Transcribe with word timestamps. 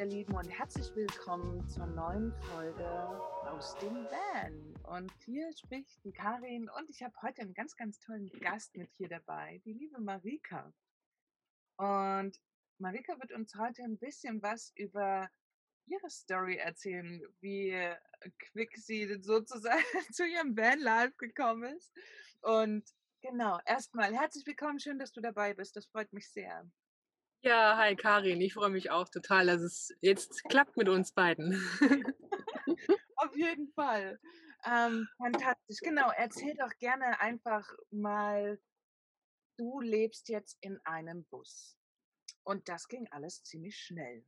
ihr 0.00 0.06
Lieben, 0.06 0.34
und 0.34 0.48
herzlich 0.48 0.96
willkommen 0.96 1.68
zur 1.68 1.84
neuen 1.84 2.32
Folge 2.32 2.88
aus 3.44 3.76
dem 3.82 3.96
Van. 3.96 4.74
Und 4.84 5.12
hier 5.26 5.52
spricht 5.52 6.02
die 6.04 6.12
Karin 6.12 6.70
und 6.70 6.88
ich 6.88 7.02
habe 7.02 7.12
heute 7.20 7.42
einen 7.42 7.52
ganz, 7.52 7.76
ganz 7.76 7.98
tollen 7.98 8.30
Gast 8.40 8.74
mit 8.78 8.90
hier 8.94 9.10
dabei, 9.10 9.60
die 9.66 9.74
liebe 9.74 10.00
Marika. 10.00 10.72
Und 11.76 12.40
Marika 12.78 13.20
wird 13.20 13.32
uns 13.32 13.54
heute 13.56 13.82
ein 13.82 13.98
bisschen 13.98 14.40
was 14.40 14.72
über 14.74 15.28
ihre 15.84 16.08
Story 16.08 16.56
erzählen, 16.56 17.20
wie 17.42 17.76
quick 18.38 18.74
sie 18.78 19.18
sozusagen 19.20 19.84
zu 20.12 20.26
ihrem 20.26 20.56
Van-Life 20.56 21.16
gekommen 21.18 21.76
ist. 21.76 21.92
Und 22.40 22.88
genau, 23.20 23.58
erstmal 23.66 24.14
herzlich 24.16 24.46
willkommen, 24.46 24.80
schön, 24.80 24.98
dass 24.98 25.12
du 25.12 25.20
dabei 25.20 25.52
bist. 25.52 25.76
Das 25.76 25.84
freut 25.88 26.10
mich 26.14 26.30
sehr. 26.30 26.64
Ja, 27.42 27.78
hi 27.78 27.96
Karin, 27.96 28.38
ich 28.42 28.52
freue 28.52 28.68
mich 28.68 28.90
auch 28.90 29.08
total, 29.08 29.46
dass 29.46 29.62
es 29.62 29.96
jetzt 30.02 30.44
klappt 30.44 30.76
mit 30.76 30.90
uns 30.90 31.12
beiden. 31.12 31.54
Auf 33.16 33.34
jeden 33.34 33.72
Fall. 33.72 34.20
Ähm, 34.66 35.08
fantastisch. 35.16 35.78
Genau, 35.80 36.10
erzähl 36.10 36.54
doch 36.56 36.76
gerne 36.78 37.18
einfach 37.18 37.66
mal, 37.90 38.60
du 39.56 39.80
lebst 39.80 40.28
jetzt 40.28 40.58
in 40.60 40.78
einem 40.84 41.24
Bus. 41.30 41.78
Und 42.42 42.68
das 42.68 42.88
ging 42.88 43.08
alles 43.10 43.42
ziemlich 43.42 43.78
schnell. 43.78 44.26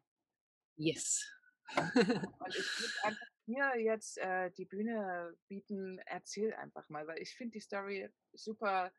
Yes. 0.77 1.31
Und 1.77 2.57
ich 2.57 2.81
würde 2.81 2.95
einfach 3.05 3.27
hier 3.45 3.79
jetzt 3.79 4.17
äh, 4.17 4.51
die 4.53 4.65
Bühne 4.65 5.37
bieten. 5.49 5.99
Erzähl 6.07 6.55
einfach 6.55 6.89
mal, 6.89 7.07
weil 7.07 7.19
ich 7.19 7.35
finde 7.35 7.53
die 7.53 7.61
Story 7.61 8.09
super 8.33 8.91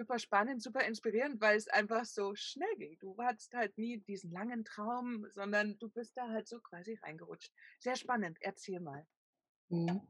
super 0.00 0.18
spannend, 0.18 0.62
super 0.62 0.82
inspirierend, 0.86 1.42
weil 1.42 1.58
es 1.58 1.68
einfach 1.68 2.06
so 2.06 2.34
schnell 2.34 2.74
ging. 2.78 2.96
Du 3.00 3.14
hattest 3.18 3.52
halt 3.52 3.76
nie 3.76 3.98
diesen 3.98 4.32
langen 4.32 4.64
Traum, 4.64 5.26
sondern 5.30 5.78
du 5.78 5.90
bist 5.90 6.16
da 6.16 6.26
halt 6.30 6.48
so 6.48 6.58
quasi 6.60 6.98
reingerutscht. 7.02 7.52
Sehr 7.80 7.96
spannend. 7.96 8.38
Erzähl 8.40 8.80
mal. 8.80 9.06
Mhm. 9.68 10.00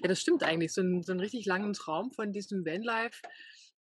Ja, 0.00 0.08
das 0.08 0.20
stimmt 0.20 0.42
eigentlich. 0.42 0.72
So, 0.72 0.80
ein, 0.80 1.02
so 1.02 1.12
einen 1.12 1.20
richtig 1.20 1.44
langen 1.44 1.74
Traum 1.74 2.10
von 2.10 2.32
diesem 2.32 2.64
Vanlife 2.64 3.20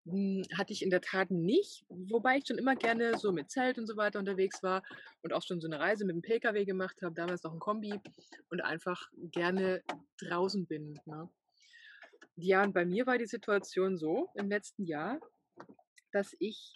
hm, 0.05 0.43
hatte 0.57 0.73
ich 0.73 0.81
in 0.81 0.89
der 0.89 0.99
Tat 0.99 1.31
nicht, 1.31 1.85
wobei 1.87 2.39
ich 2.39 2.45
schon 2.45 2.57
immer 2.57 2.75
gerne 2.75 3.17
so 3.17 3.31
mit 3.31 3.49
Zelt 3.49 3.77
und 3.77 3.87
so 3.87 3.95
weiter 3.95 4.19
unterwegs 4.19 4.61
war 4.63 4.83
und 5.21 5.31
auch 5.31 5.43
schon 5.43 5.61
so 5.61 5.67
eine 5.67 5.79
Reise 5.79 6.03
mit 6.03 6.13
dem 6.13 6.21
Pkw 6.21 6.65
gemacht 6.65 7.01
habe, 7.01 7.15
damals 7.15 7.43
noch 7.43 7.53
ein 7.53 7.59
Kombi 7.59 7.93
und 8.49 8.59
einfach 8.59 9.09
gerne 9.31 9.81
draußen 10.19 10.65
bin. 10.67 10.99
Ne? 11.05 11.29
Ja, 12.35 12.63
und 12.63 12.73
bei 12.73 12.83
mir 12.83 13.05
war 13.05 13.17
die 13.17 13.27
Situation 13.27 13.97
so 13.97 14.29
im 14.35 14.49
letzten 14.49 14.85
Jahr, 14.85 15.19
dass 16.11 16.35
ich 16.39 16.73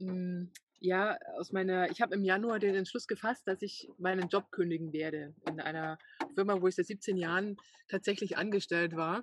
hm, 0.00 0.50
ja 0.80 1.18
aus 1.38 1.52
meiner, 1.52 1.90
ich 1.90 2.00
habe 2.00 2.14
im 2.14 2.24
Januar 2.24 2.58
den 2.58 2.74
Entschluss 2.74 3.06
gefasst, 3.06 3.46
dass 3.46 3.62
ich 3.62 3.88
meinen 3.98 4.28
Job 4.28 4.50
kündigen 4.50 4.92
werde 4.92 5.34
in 5.46 5.60
einer 5.60 5.98
Firma, 6.34 6.60
wo 6.60 6.68
ich 6.68 6.76
seit 6.76 6.86
17 6.86 7.16
Jahren 7.16 7.56
tatsächlich 7.88 8.36
angestellt 8.36 8.94
war, 8.94 9.22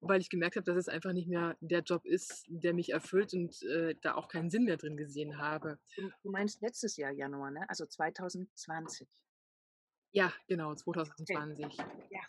weil 0.00 0.20
ich 0.20 0.30
gemerkt 0.30 0.56
habe, 0.56 0.64
dass 0.64 0.76
es 0.76 0.88
einfach 0.88 1.12
nicht 1.12 1.28
mehr 1.28 1.56
der 1.60 1.80
Job 1.80 2.04
ist, 2.04 2.44
der 2.48 2.72
mich 2.72 2.90
erfüllt 2.90 3.34
und 3.34 3.62
äh, 3.62 3.96
da 4.00 4.14
auch 4.14 4.28
keinen 4.28 4.50
Sinn 4.50 4.64
mehr 4.64 4.76
drin 4.76 4.96
gesehen 4.96 5.38
habe. 5.38 5.78
Du 6.22 6.30
meinst 6.30 6.62
letztes 6.62 6.96
Jahr 6.96 7.12
Januar, 7.12 7.50
ne? 7.50 7.68
Also 7.68 7.86
2020. 7.86 9.08
Ja, 10.12 10.32
genau, 10.48 10.74
2020. 10.74 11.66
Okay. 11.66 11.84
Ja. 12.10 12.20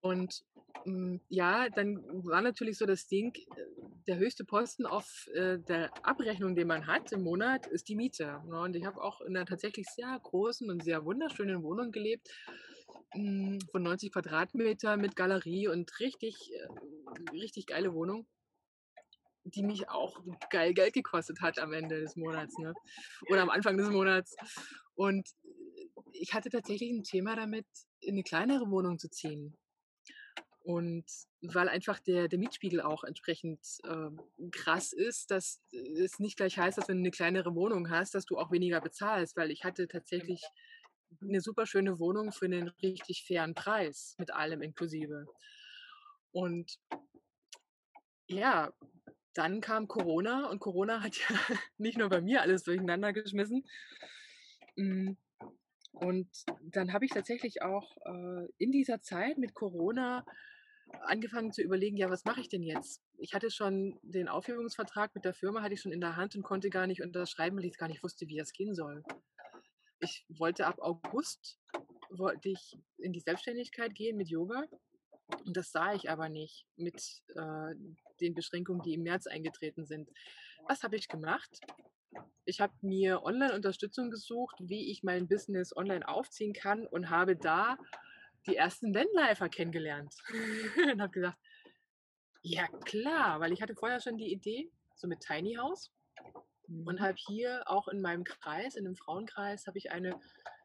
Und 0.00 0.44
hm, 0.84 1.20
ja, 1.28 1.68
dann 1.68 1.98
war 2.24 2.40
natürlich 2.42 2.78
so 2.78 2.86
das 2.86 3.06
Ding, 3.08 3.34
äh, 3.34 3.87
der 4.08 4.16
höchste 4.16 4.44
Posten 4.44 4.86
auf 4.86 5.28
äh, 5.34 5.58
der 5.58 5.92
Abrechnung, 6.04 6.56
den 6.56 6.66
man 6.66 6.86
hat 6.86 7.12
im 7.12 7.22
Monat, 7.22 7.66
ist 7.66 7.88
die 7.88 7.94
Miete. 7.94 8.42
Ne? 8.46 8.60
Und 8.60 8.74
ich 8.74 8.86
habe 8.86 9.02
auch 9.02 9.20
in 9.20 9.36
einer 9.36 9.44
tatsächlich 9.44 9.86
sehr 9.86 10.18
großen 10.22 10.70
und 10.70 10.82
sehr 10.82 11.04
wunderschönen 11.04 11.62
Wohnung 11.62 11.92
gelebt, 11.92 12.28
hm, 13.12 13.58
von 13.70 13.82
90 13.82 14.12
Quadratmeter 14.12 14.96
mit 14.96 15.14
Galerie 15.14 15.68
und 15.68 16.00
richtig, 16.00 16.50
äh, 16.52 17.30
richtig 17.32 17.66
geile 17.66 17.92
Wohnung, 17.92 18.26
die 19.44 19.62
mich 19.62 19.90
auch 19.90 20.20
geil 20.50 20.72
Geld 20.72 20.94
gekostet 20.94 21.42
hat 21.42 21.58
am 21.58 21.74
Ende 21.74 22.00
des 22.00 22.16
Monats 22.16 22.56
ne? 22.58 22.72
oder 23.28 23.42
am 23.42 23.50
Anfang 23.50 23.76
des 23.76 23.90
Monats. 23.90 24.36
Und 24.94 25.28
ich 26.12 26.32
hatte 26.32 26.48
tatsächlich 26.48 26.90
ein 26.90 27.04
Thema 27.04 27.36
damit, 27.36 27.66
in 28.00 28.14
eine 28.14 28.22
kleinere 28.22 28.70
Wohnung 28.70 28.98
zu 28.98 29.10
ziehen. 29.10 29.54
Und 30.68 31.06
weil 31.40 31.70
einfach 31.70 31.98
der, 31.98 32.28
der 32.28 32.38
Mietspiegel 32.38 32.82
auch 32.82 33.02
entsprechend 33.02 33.58
äh, 33.84 34.10
krass 34.50 34.92
ist, 34.92 35.30
dass 35.30 35.62
es 35.72 36.18
nicht 36.18 36.36
gleich 36.36 36.58
heißt, 36.58 36.76
dass 36.76 36.88
wenn 36.88 36.98
du 36.98 37.04
eine 37.04 37.10
kleinere 37.10 37.54
Wohnung 37.54 37.88
hast, 37.88 38.14
dass 38.14 38.26
du 38.26 38.36
auch 38.36 38.52
weniger 38.52 38.82
bezahlst, 38.82 39.34
weil 39.34 39.50
ich 39.50 39.64
hatte 39.64 39.88
tatsächlich 39.88 40.44
eine 41.22 41.40
super 41.40 41.64
schöne 41.64 41.98
Wohnung 41.98 42.32
für 42.32 42.44
einen 42.44 42.68
richtig 42.82 43.24
fairen 43.26 43.54
Preis 43.54 44.14
mit 44.18 44.30
allem 44.30 44.60
inklusive. 44.60 45.24
Und 46.32 46.78
ja, 48.26 48.70
dann 49.32 49.62
kam 49.62 49.88
Corona 49.88 50.50
und 50.50 50.58
Corona 50.58 51.02
hat 51.02 51.16
ja 51.16 51.34
nicht 51.78 51.96
nur 51.96 52.10
bei 52.10 52.20
mir 52.20 52.42
alles 52.42 52.64
durcheinander 52.64 53.14
geschmissen. 53.14 53.64
Hm, 54.76 55.16
und 55.92 56.28
dann 56.60 56.92
habe 56.92 57.06
ich 57.06 57.10
tatsächlich 57.10 57.62
auch 57.62 57.96
äh, 58.04 58.48
in 58.58 58.70
dieser 58.70 59.00
Zeit 59.00 59.38
mit 59.38 59.54
Corona 59.54 60.26
angefangen 61.02 61.52
zu 61.52 61.62
überlegen, 61.62 61.96
ja, 61.96 62.10
was 62.10 62.24
mache 62.24 62.40
ich 62.40 62.48
denn 62.48 62.62
jetzt? 62.62 63.02
Ich 63.18 63.34
hatte 63.34 63.50
schon 63.50 63.98
den 64.02 64.28
Aufhebungsvertrag 64.28 65.14
mit 65.14 65.24
der 65.24 65.34
Firma, 65.34 65.62
hatte 65.62 65.74
ich 65.74 65.80
schon 65.80 65.92
in 65.92 66.00
der 66.00 66.16
Hand 66.16 66.36
und 66.36 66.42
konnte 66.42 66.70
gar 66.70 66.86
nicht 66.86 67.02
unterschreiben, 67.02 67.56
weil 67.56 67.64
ich 67.64 67.76
gar 67.76 67.88
nicht 67.88 68.02
wusste, 68.02 68.28
wie 68.28 68.36
das 68.36 68.52
gehen 68.52 68.74
soll. 68.74 69.02
Ich 70.00 70.24
wollte 70.28 70.66
ab 70.66 70.78
August, 70.80 71.58
wollte 72.10 72.48
ich 72.48 72.76
in 72.98 73.12
die 73.12 73.20
Selbstständigkeit 73.20 73.94
gehen 73.94 74.16
mit 74.16 74.28
Yoga 74.28 74.64
und 75.44 75.56
das 75.56 75.72
sah 75.72 75.94
ich 75.94 76.10
aber 76.10 76.28
nicht 76.28 76.66
mit 76.76 77.22
äh, 77.34 77.74
den 78.20 78.34
Beschränkungen, 78.34 78.82
die 78.82 78.94
im 78.94 79.02
März 79.02 79.26
eingetreten 79.26 79.86
sind. 79.86 80.08
Was 80.66 80.82
habe 80.82 80.96
ich 80.96 81.08
gemacht? 81.08 81.60
Ich 82.44 82.60
habe 82.60 82.72
mir 82.80 83.22
Online-Unterstützung 83.22 84.10
gesucht, 84.10 84.56
wie 84.60 84.90
ich 84.90 85.02
mein 85.02 85.28
Business 85.28 85.76
online 85.76 86.08
aufziehen 86.08 86.54
kann 86.54 86.86
und 86.86 87.10
habe 87.10 87.36
da 87.36 87.76
die 88.46 88.56
ersten 88.56 88.94
Vanlifer 88.94 89.48
kennengelernt 89.48 90.14
und 90.92 91.00
habe 91.00 91.12
gesagt, 91.12 91.38
ja 92.42 92.66
klar, 92.84 93.40
weil 93.40 93.52
ich 93.52 93.62
hatte 93.62 93.74
vorher 93.74 94.00
schon 94.00 94.16
die 94.16 94.32
Idee, 94.32 94.70
so 94.94 95.08
mit 95.08 95.20
Tiny 95.20 95.54
House 95.54 95.90
und 96.68 96.96
mhm. 96.96 97.00
habe 97.00 97.16
hier 97.16 97.62
auch 97.66 97.88
in 97.88 98.00
meinem 98.00 98.24
Kreis, 98.24 98.76
in 98.76 98.86
einem 98.86 98.96
Frauenkreis, 98.96 99.66
habe 99.66 99.78
ich 99.78 99.90
eine 99.90 100.20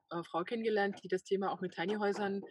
äh, 0.09 0.23
Frau 0.23 0.43
kennengelernt, 0.43 0.99
die 1.03 1.07
das 1.07 1.23
Thema 1.23 1.51
auch 1.51 1.61
mit 1.61 1.73
Tiny 1.73 1.95
Häusern 1.95 2.43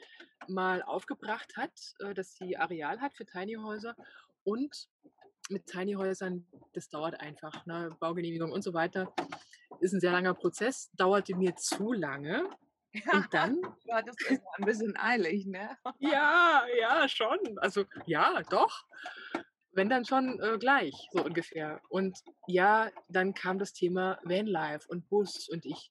mal 0.49 0.83
aufgebracht 0.83 1.57
hat, 1.57 1.73
äh, 2.01 2.15
dass 2.15 2.35
sie 2.35 2.57
Areal 2.57 3.01
hat 3.01 3.15
für 3.15 3.27
Tiny 3.27 3.55
Häuser 3.55 3.95
und 4.45 4.89
mit 5.51 5.67
Tiny 5.67 5.95
Häusern, 5.95 6.47
das 6.73 6.89
dauert 6.89 7.21
einfach, 7.21 7.67
ne? 7.67 7.95
Baugenehmigung 8.01 8.53
und 8.53 8.63
so 8.63 8.73
weiter, 8.75 9.13
ist 9.81 9.93
ein 9.93 10.01
sehr 10.01 10.13
langer 10.13 10.35
Prozess, 10.35 10.91
dauerte 10.93 11.37
mir 11.37 11.57
zu 11.57 11.93
lange, 11.93 12.49
und 13.13 13.29
dann? 13.35 13.61
Ja, 13.85 14.03
das 14.03 14.17
ist 14.29 14.43
ein 14.57 14.65
bisschen 14.65 14.97
eilig, 14.97 15.47
ne? 15.47 15.77
ja, 15.99 16.65
ja, 16.79 17.09
schon. 17.09 17.39
Also 17.59 17.85
ja, 18.07 18.43
doch. 18.51 18.85
Wenn 19.73 19.89
dann 19.89 20.05
schon 20.05 20.39
äh, 20.41 20.59
gleich, 20.59 21.09
so 21.13 21.25
ungefähr. 21.25 21.81
Und 21.89 22.19
ja, 22.47 22.91
dann 23.09 23.33
kam 23.35 23.59
das 23.59 23.73
Thema 23.73 24.19
Vanlife 24.23 24.87
und 24.89 25.09
Bus 25.09 25.49
und 25.49 25.65
ich, 25.65 25.91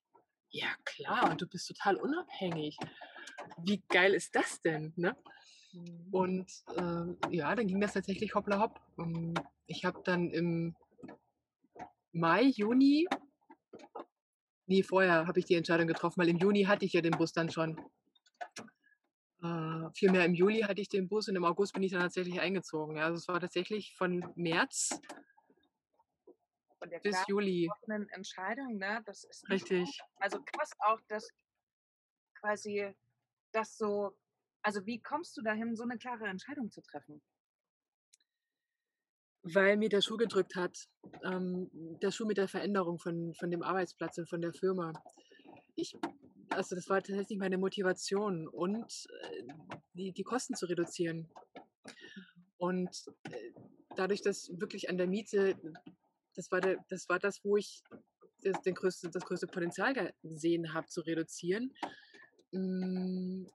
ja 0.49 0.67
klar, 0.85 1.31
und 1.31 1.41
du 1.41 1.47
bist 1.47 1.67
total 1.67 1.95
unabhängig. 1.95 2.77
Wie 3.57 3.81
geil 3.89 4.13
ist 4.13 4.35
das 4.35 4.61
denn, 4.61 4.93
ne? 4.95 5.15
Mhm. 5.73 6.07
Und 6.11 6.51
äh, 6.75 7.35
ja, 7.35 7.55
dann 7.55 7.67
ging 7.67 7.81
das 7.81 7.93
tatsächlich 7.93 8.35
hoppla 8.35 8.59
hopp. 8.59 8.79
Und 8.97 9.39
ich 9.65 9.83
habe 9.83 10.01
dann 10.03 10.29
im 10.29 10.75
Mai, 12.11 12.43
Juni 12.43 13.07
Nee, 14.67 14.83
vorher 14.83 15.27
habe 15.27 15.39
ich 15.39 15.45
die 15.45 15.55
Entscheidung 15.55 15.87
getroffen, 15.87 16.21
weil 16.21 16.29
im 16.29 16.37
Juni 16.37 16.63
hatte 16.63 16.85
ich 16.85 16.93
ja 16.93 17.01
den 17.01 17.11
Bus 17.11 17.33
dann 17.33 17.49
schon. 17.49 17.77
Äh, 19.43 19.89
vielmehr 19.95 20.25
im 20.25 20.35
Juli 20.35 20.61
hatte 20.61 20.81
ich 20.81 20.89
den 20.89 21.07
Bus 21.07 21.27
und 21.27 21.35
im 21.35 21.43
August 21.43 21.73
bin 21.73 21.83
ich 21.83 21.91
dann 21.91 22.01
tatsächlich 22.01 22.39
eingezogen. 22.39 22.97
Ja, 22.97 23.05
also 23.05 23.15
es 23.15 23.27
war 23.27 23.39
tatsächlich 23.39 23.95
von 23.95 24.31
März 24.35 24.99
bis 27.03 27.17
Juli. 27.27 27.69
Entscheidung, 28.11 28.77
ne? 28.77 29.01
Das 29.05 29.23
ist 29.23 29.49
richtig. 29.49 29.99
Also 30.17 30.41
krass 30.43 30.71
auch, 30.79 30.99
dass 31.07 31.27
quasi 32.35 32.93
das 33.51 33.77
so. 33.77 34.17
Also 34.63 34.85
wie 34.85 35.01
kommst 35.01 35.35
du 35.37 35.41
dahin, 35.41 35.75
so 35.75 35.83
eine 35.83 35.97
klare 35.97 36.27
Entscheidung 36.27 36.69
zu 36.69 36.81
treffen? 36.81 37.21
Weil 39.43 39.77
mir 39.77 39.89
der 39.89 40.01
Schuh 40.01 40.17
gedrückt 40.17 40.55
hat. 40.55 40.87
Ähm, 41.23 41.69
der 42.01 42.11
Schuh 42.11 42.25
mit 42.25 42.37
der 42.37 42.47
Veränderung 42.47 42.99
von, 42.99 43.33
von 43.33 43.49
dem 43.51 43.63
Arbeitsplatz 43.63 44.17
und 44.17 44.29
von 44.29 44.41
der 44.41 44.53
Firma. 44.53 44.93
Ich, 45.75 45.97
also 46.49 46.75
das 46.75 46.89
war 46.89 47.01
tatsächlich 47.01 47.39
meine 47.39 47.57
Motivation 47.57 48.47
und 48.47 49.07
äh, 49.21 49.47
die, 49.93 50.11
die 50.11 50.23
Kosten 50.23 50.55
zu 50.55 50.65
reduzieren. 50.67 51.29
Und 52.57 52.89
äh, 53.29 53.51
dadurch, 53.95 54.21
dass 54.21 54.49
wirklich 54.59 54.89
an 54.89 54.97
der 54.97 55.07
Miete, 55.07 55.55
das 56.35 56.51
war, 56.51 56.61
der, 56.61 56.77
das 56.89 57.09
war 57.09 57.19
das, 57.19 57.43
wo 57.43 57.57
ich 57.57 57.81
das, 58.43 58.61
den 58.61 58.75
größte, 58.75 59.09
das 59.09 59.25
größte 59.25 59.47
Potenzial 59.47 60.13
gesehen 60.23 60.73
habe, 60.73 60.87
zu 60.87 61.01
reduzieren. 61.01 61.73
Mm, 62.51 63.45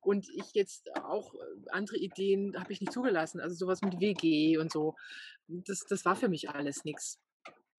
und 0.00 0.28
ich 0.30 0.54
jetzt 0.54 0.94
auch 0.96 1.34
andere 1.70 1.96
Ideen 1.96 2.58
habe 2.58 2.72
ich 2.72 2.80
nicht 2.80 2.92
zugelassen. 2.92 3.40
Also 3.40 3.54
sowas 3.54 3.82
mit 3.82 4.00
WG 4.00 4.58
und 4.58 4.72
so. 4.72 4.94
Das, 5.48 5.80
das 5.88 6.04
war 6.04 6.16
für 6.16 6.28
mich 6.28 6.50
alles 6.50 6.84
nichts. 6.84 7.18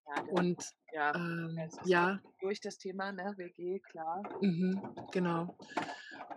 Ja, 0.06 0.22
und 0.30 0.62
ja, 0.92 1.14
ähm, 1.14 1.58
ja. 1.86 2.20
durch 2.40 2.60
das 2.60 2.78
Thema, 2.78 3.10
ne, 3.12 3.34
WG, 3.36 3.80
klar. 3.80 4.22
Mhm, 4.40 4.80
genau. 5.10 5.56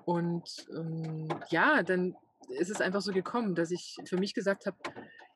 Und 0.05 0.67
ähm, 0.71 1.27
ja, 1.49 1.83
dann 1.83 2.15
ist 2.49 2.69
es 2.69 2.81
einfach 2.81 3.01
so 3.01 3.11
gekommen, 3.11 3.55
dass 3.55 3.71
ich 3.71 3.97
für 4.05 4.17
mich 4.17 4.33
gesagt 4.33 4.65
habe, 4.65 4.77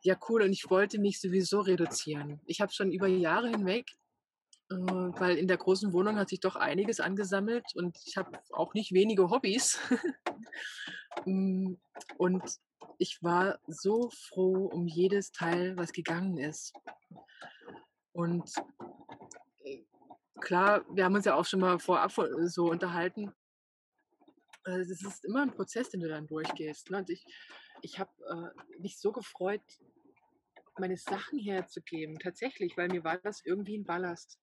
ja 0.01 0.17
cool, 0.29 0.43
und 0.43 0.51
ich 0.51 0.69
wollte 0.69 0.99
mich 0.99 1.19
sowieso 1.19 1.59
reduzieren. 1.59 2.39
Ich 2.45 2.61
habe 2.61 2.71
schon 2.71 2.91
über 2.91 3.07
Jahre 3.07 3.49
hinweg, 3.49 3.91
weil 4.71 5.37
in 5.37 5.47
der 5.47 5.57
großen 5.57 5.93
Wohnung 5.93 6.17
hat 6.17 6.29
sich 6.29 6.39
doch 6.39 6.55
einiges 6.55 6.99
angesammelt 6.99 7.65
und 7.75 7.97
ich 8.05 8.17
habe 8.17 8.39
auch 8.51 8.73
nicht 8.73 8.93
wenige 8.93 9.29
Hobbys. 9.29 9.79
Mm, 11.25 11.73
und 12.17 12.41
ich 12.97 13.21
war 13.21 13.59
so 13.67 14.09
froh 14.11 14.67
um 14.67 14.87
jedes 14.87 15.33
Teil, 15.33 15.75
was 15.75 15.91
gegangen 15.91 16.37
ist. 16.37 16.73
Und 18.13 18.49
äh, 19.65 19.83
klar, 20.39 20.85
wir 20.89 21.03
haben 21.03 21.15
uns 21.15 21.25
ja 21.25 21.35
auch 21.35 21.45
schon 21.45 21.59
mal 21.59 21.79
vorab 21.79 22.13
so 22.45 22.71
unterhalten. 22.71 23.33
Also 24.63 24.93
es 24.93 25.03
ist 25.03 25.25
immer 25.25 25.41
ein 25.41 25.51
Prozess, 25.51 25.89
den 25.89 25.99
du 25.99 26.07
dann 26.07 26.27
durchgehst. 26.27 26.91
Ne? 26.91 26.99
Und 26.99 27.09
ich, 27.09 27.25
ich 27.81 27.99
habe 27.99 28.11
äh, 28.29 28.79
mich 28.79 28.99
so 28.99 29.11
gefreut, 29.11 29.61
meine 30.77 30.97
Sachen 30.97 31.39
herzugeben, 31.39 32.19
tatsächlich, 32.19 32.77
weil 32.77 32.87
mir 32.87 33.03
war 33.03 33.17
das 33.17 33.41
irgendwie 33.43 33.77
ein 33.77 33.85
Ballast. 33.85 34.39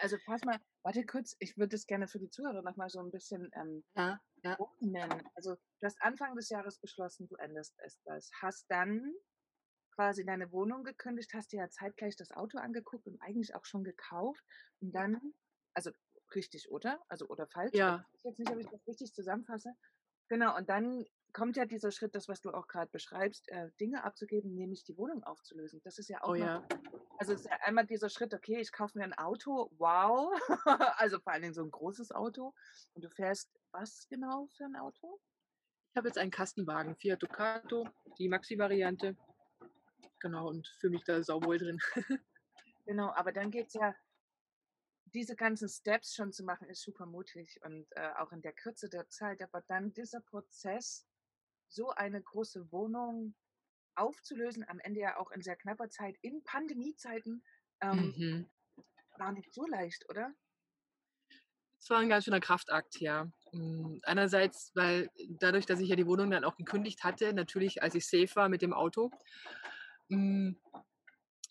Also 0.00 0.16
pass 0.24 0.44
mal, 0.44 0.58
warte 0.82 1.04
kurz, 1.04 1.36
ich 1.38 1.56
würde 1.56 1.70
das 1.70 1.86
gerne 1.86 2.08
für 2.08 2.18
die 2.18 2.30
Zuhörer 2.30 2.62
nochmal 2.62 2.88
so 2.88 3.00
ein 3.00 3.10
bisschen 3.10 3.50
ähm, 3.54 3.84
ja, 3.94 4.20
ja. 4.42 4.58
nennen. 4.80 5.22
Also 5.34 5.54
du 5.54 5.86
hast 5.86 6.00
Anfang 6.02 6.34
des 6.36 6.48
Jahres 6.50 6.78
beschlossen, 6.78 7.26
du 7.28 7.36
änderst 7.36 7.74
es 7.78 8.00
das. 8.04 8.30
Hast 8.40 8.66
dann 8.70 9.14
quasi 9.96 10.24
deine 10.24 10.52
Wohnung 10.52 10.84
gekündigt, 10.84 11.32
hast 11.34 11.52
dir 11.52 11.60
ja 11.60 11.70
zeitgleich 11.70 12.16
das 12.16 12.30
Auto 12.30 12.58
angeguckt 12.58 13.06
und 13.06 13.20
eigentlich 13.22 13.54
auch 13.54 13.64
schon 13.64 13.82
gekauft. 13.82 14.44
Und 14.80 14.92
dann, 14.92 15.34
also 15.74 15.90
richtig, 16.34 16.70
oder? 16.70 17.02
Also 17.08 17.26
oder 17.28 17.46
falsch? 17.46 17.74
Ja. 17.74 18.06
Ich 18.12 18.24
weiß 18.24 18.24
jetzt 18.24 18.38
nicht, 18.38 18.50
ob 18.50 18.58
ich 18.58 18.68
das 18.68 18.86
richtig 18.86 19.14
zusammenfasse. 19.14 19.72
Genau, 20.28 20.56
und 20.56 20.68
dann 20.68 21.04
kommt 21.36 21.58
ja 21.58 21.66
dieser 21.66 21.90
Schritt, 21.90 22.14
das, 22.14 22.28
was 22.28 22.40
du 22.40 22.50
auch 22.50 22.66
gerade 22.66 22.90
beschreibst, 22.90 23.46
äh, 23.50 23.70
Dinge 23.78 24.04
abzugeben, 24.04 24.54
nämlich 24.54 24.84
die 24.84 24.96
Wohnung 24.96 25.22
aufzulösen. 25.22 25.82
Das 25.84 25.98
ist 25.98 26.08
ja 26.08 26.22
auch 26.22 26.30
oh, 26.30 26.34
ja. 26.34 26.66
also 27.18 27.34
es 27.34 27.40
ist 27.40 27.50
ja 27.50 27.58
einmal 27.60 27.84
dieser 27.84 28.08
Schritt, 28.08 28.32
okay, 28.32 28.58
ich 28.58 28.72
kaufe 28.72 28.96
mir 28.96 29.04
ein 29.04 29.12
Auto, 29.12 29.70
wow, 29.76 30.32
also 30.96 31.20
vor 31.20 31.34
allen 31.34 31.42
Dingen 31.42 31.52
so 31.52 31.62
ein 31.62 31.70
großes 31.70 32.10
Auto. 32.12 32.54
Und 32.94 33.04
du 33.04 33.10
fährst 33.10 33.50
was 33.70 34.08
genau 34.08 34.48
für 34.56 34.64
ein 34.64 34.76
Auto? 34.76 35.20
Ich 35.90 35.98
habe 35.98 36.08
jetzt 36.08 36.16
einen 36.16 36.30
Kastenwagen, 36.30 36.96
Fiat 36.96 37.22
Ducato, 37.22 37.86
die 38.16 38.30
Maxi-Variante. 38.30 39.14
Genau, 40.20 40.48
und 40.48 40.66
fühle 40.80 40.92
mich 40.92 41.04
da 41.04 41.22
sauwohl 41.22 41.58
drin. 41.58 41.78
genau, 42.86 43.10
aber 43.10 43.32
dann 43.32 43.50
geht 43.50 43.66
es 43.66 43.74
ja, 43.74 43.94
diese 45.12 45.36
ganzen 45.36 45.68
Steps 45.68 46.14
schon 46.14 46.32
zu 46.32 46.44
machen, 46.44 46.66
ist 46.70 46.80
super 46.80 47.04
mutig 47.04 47.60
und 47.62 47.86
äh, 47.90 48.08
auch 48.16 48.32
in 48.32 48.40
der 48.40 48.54
Kürze 48.54 48.88
der 48.88 49.06
Zeit. 49.10 49.42
Aber 49.42 49.60
dann 49.60 49.92
dieser 49.92 50.22
Prozess, 50.22 51.06
so 51.68 51.90
eine 51.90 52.22
große 52.22 52.70
Wohnung 52.72 53.34
aufzulösen, 53.94 54.64
am 54.68 54.78
Ende 54.80 55.00
ja 55.00 55.18
auch 55.18 55.30
in 55.30 55.42
sehr 55.42 55.56
knapper 55.56 55.88
Zeit, 55.88 56.16
in 56.22 56.42
Pandemiezeiten, 56.44 57.42
ähm, 57.80 58.14
mhm. 58.16 58.50
war 59.18 59.32
nicht 59.32 59.52
so 59.52 59.66
leicht, 59.66 60.08
oder? 60.10 60.32
Es 61.78 61.90
war 61.90 61.98
ein 61.98 62.08
ganz 62.08 62.24
schöner 62.24 62.40
Kraftakt, 62.40 63.00
ja. 63.00 63.30
Hm, 63.52 64.00
einerseits, 64.02 64.72
weil 64.74 65.10
dadurch, 65.38 65.66
dass 65.66 65.80
ich 65.80 65.88
ja 65.88 65.96
die 65.96 66.06
Wohnung 66.06 66.30
dann 66.30 66.44
auch 66.44 66.56
gekündigt 66.56 67.04
hatte, 67.04 67.32
natürlich 67.32 67.82
als 67.82 67.94
ich 67.94 68.06
safe 68.06 68.34
war 68.34 68.48
mit 68.48 68.62
dem 68.62 68.72
Auto, 68.72 69.10
hm, 70.08 70.58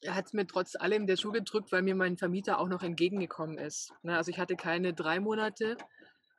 hat 0.07 0.25
es 0.25 0.33
mir 0.33 0.45
trotz 0.45 0.75
allem 0.75 1.07
der 1.07 1.17
Schuh 1.17 1.31
gedrückt, 1.31 1.71
weil 1.71 1.81
mir 1.81 1.95
mein 1.95 2.17
Vermieter 2.17 2.59
auch 2.59 2.67
noch 2.67 2.83
entgegengekommen 2.83 3.57
ist. 3.57 3.93
Ne, 4.03 4.15
also 4.17 4.29
ich 4.29 4.39
hatte 4.39 4.55
keine 4.55 4.93
drei 4.93 5.19
Monate, 5.19 5.77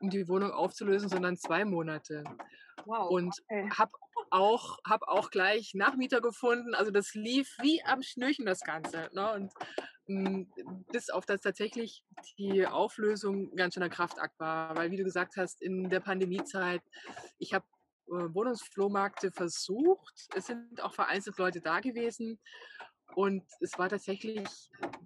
um 0.00 0.10
die 0.10 0.28
Wohnung 0.28 0.50
aufzulösen, 0.50 1.08
sondern 1.08 1.36
zwei 1.36 1.64
Monate. 1.64 2.24
Wow. 2.84 3.10
Und 3.10 3.34
okay. 3.48 3.70
habe 3.76 3.92
auch, 4.30 4.78
hab 4.86 5.02
auch 5.02 5.30
gleich 5.30 5.72
Nachmieter 5.74 6.20
gefunden. 6.20 6.74
Also 6.74 6.90
das 6.90 7.14
lief 7.14 7.56
wie 7.60 7.82
am 7.84 8.02
Schnürchen 8.02 8.46
das 8.46 8.60
Ganze. 8.60 9.08
Ne? 9.12 9.32
Und 9.32 9.52
hm, 10.06 10.50
bis 10.92 11.10
auf 11.10 11.26
das 11.26 11.40
tatsächlich 11.40 12.04
die 12.38 12.66
Auflösung 12.66 13.54
ganz 13.56 13.74
schöner 13.74 13.88
Kraftakt 13.88 14.38
war. 14.38 14.76
Weil 14.76 14.90
wie 14.90 14.96
du 14.96 15.04
gesagt 15.04 15.36
hast, 15.36 15.62
in 15.62 15.88
der 15.88 16.00
Pandemiezeit, 16.00 16.82
ich 17.38 17.54
habe 17.54 17.66
äh, 18.08 18.34
Wohnungsflohmärkte 18.34 19.32
versucht. 19.32 20.28
Es 20.34 20.46
sind 20.46 20.80
auch 20.82 20.94
vereinzelt 20.94 21.38
Leute 21.38 21.60
da 21.60 21.80
gewesen. 21.80 22.38
Und 23.14 23.44
es 23.60 23.78
war 23.78 23.88
tatsächlich 23.88 24.48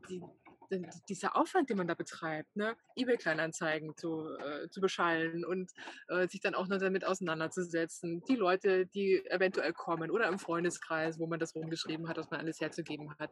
die, 0.08 0.22
die, 0.70 0.86
dieser 1.08 1.36
Aufwand, 1.36 1.70
den 1.70 1.76
man 1.76 1.86
da 1.86 1.94
betreibt, 1.94 2.54
ne? 2.56 2.76
Ebay-Kleinanzeigen 2.96 3.96
zu, 3.96 4.36
äh, 4.36 4.68
zu 4.70 4.80
beschallen 4.80 5.44
und 5.44 5.70
äh, 6.08 6.28
sich 6.28 6.40
dann 6.40 6.54
auch 6.54 6.68
noch 6.68 6.78
damit 6.78 7.04
auseinanderzusetzen. 7.04 8.22
Die 8.28 8.36
Leute, 8.36 8.86
die 8.86 9.24
eventuell 9.26 9.72
kommen 9.72 10.10
oder 10.10 10.28
im 10.28 10.38
Freundeskreis, 10.38 11.18
wo 11.18 11.26
man 11.26 11.40
das 11.40 11.54
rumgeschrieben 11.54 12.08
hat, 12.08 12.16
was 12.16 12.30
man 12.30 12.40
alles 12.40 12.60
herzugeben 12.60 13.14
hat. 13.18 13.30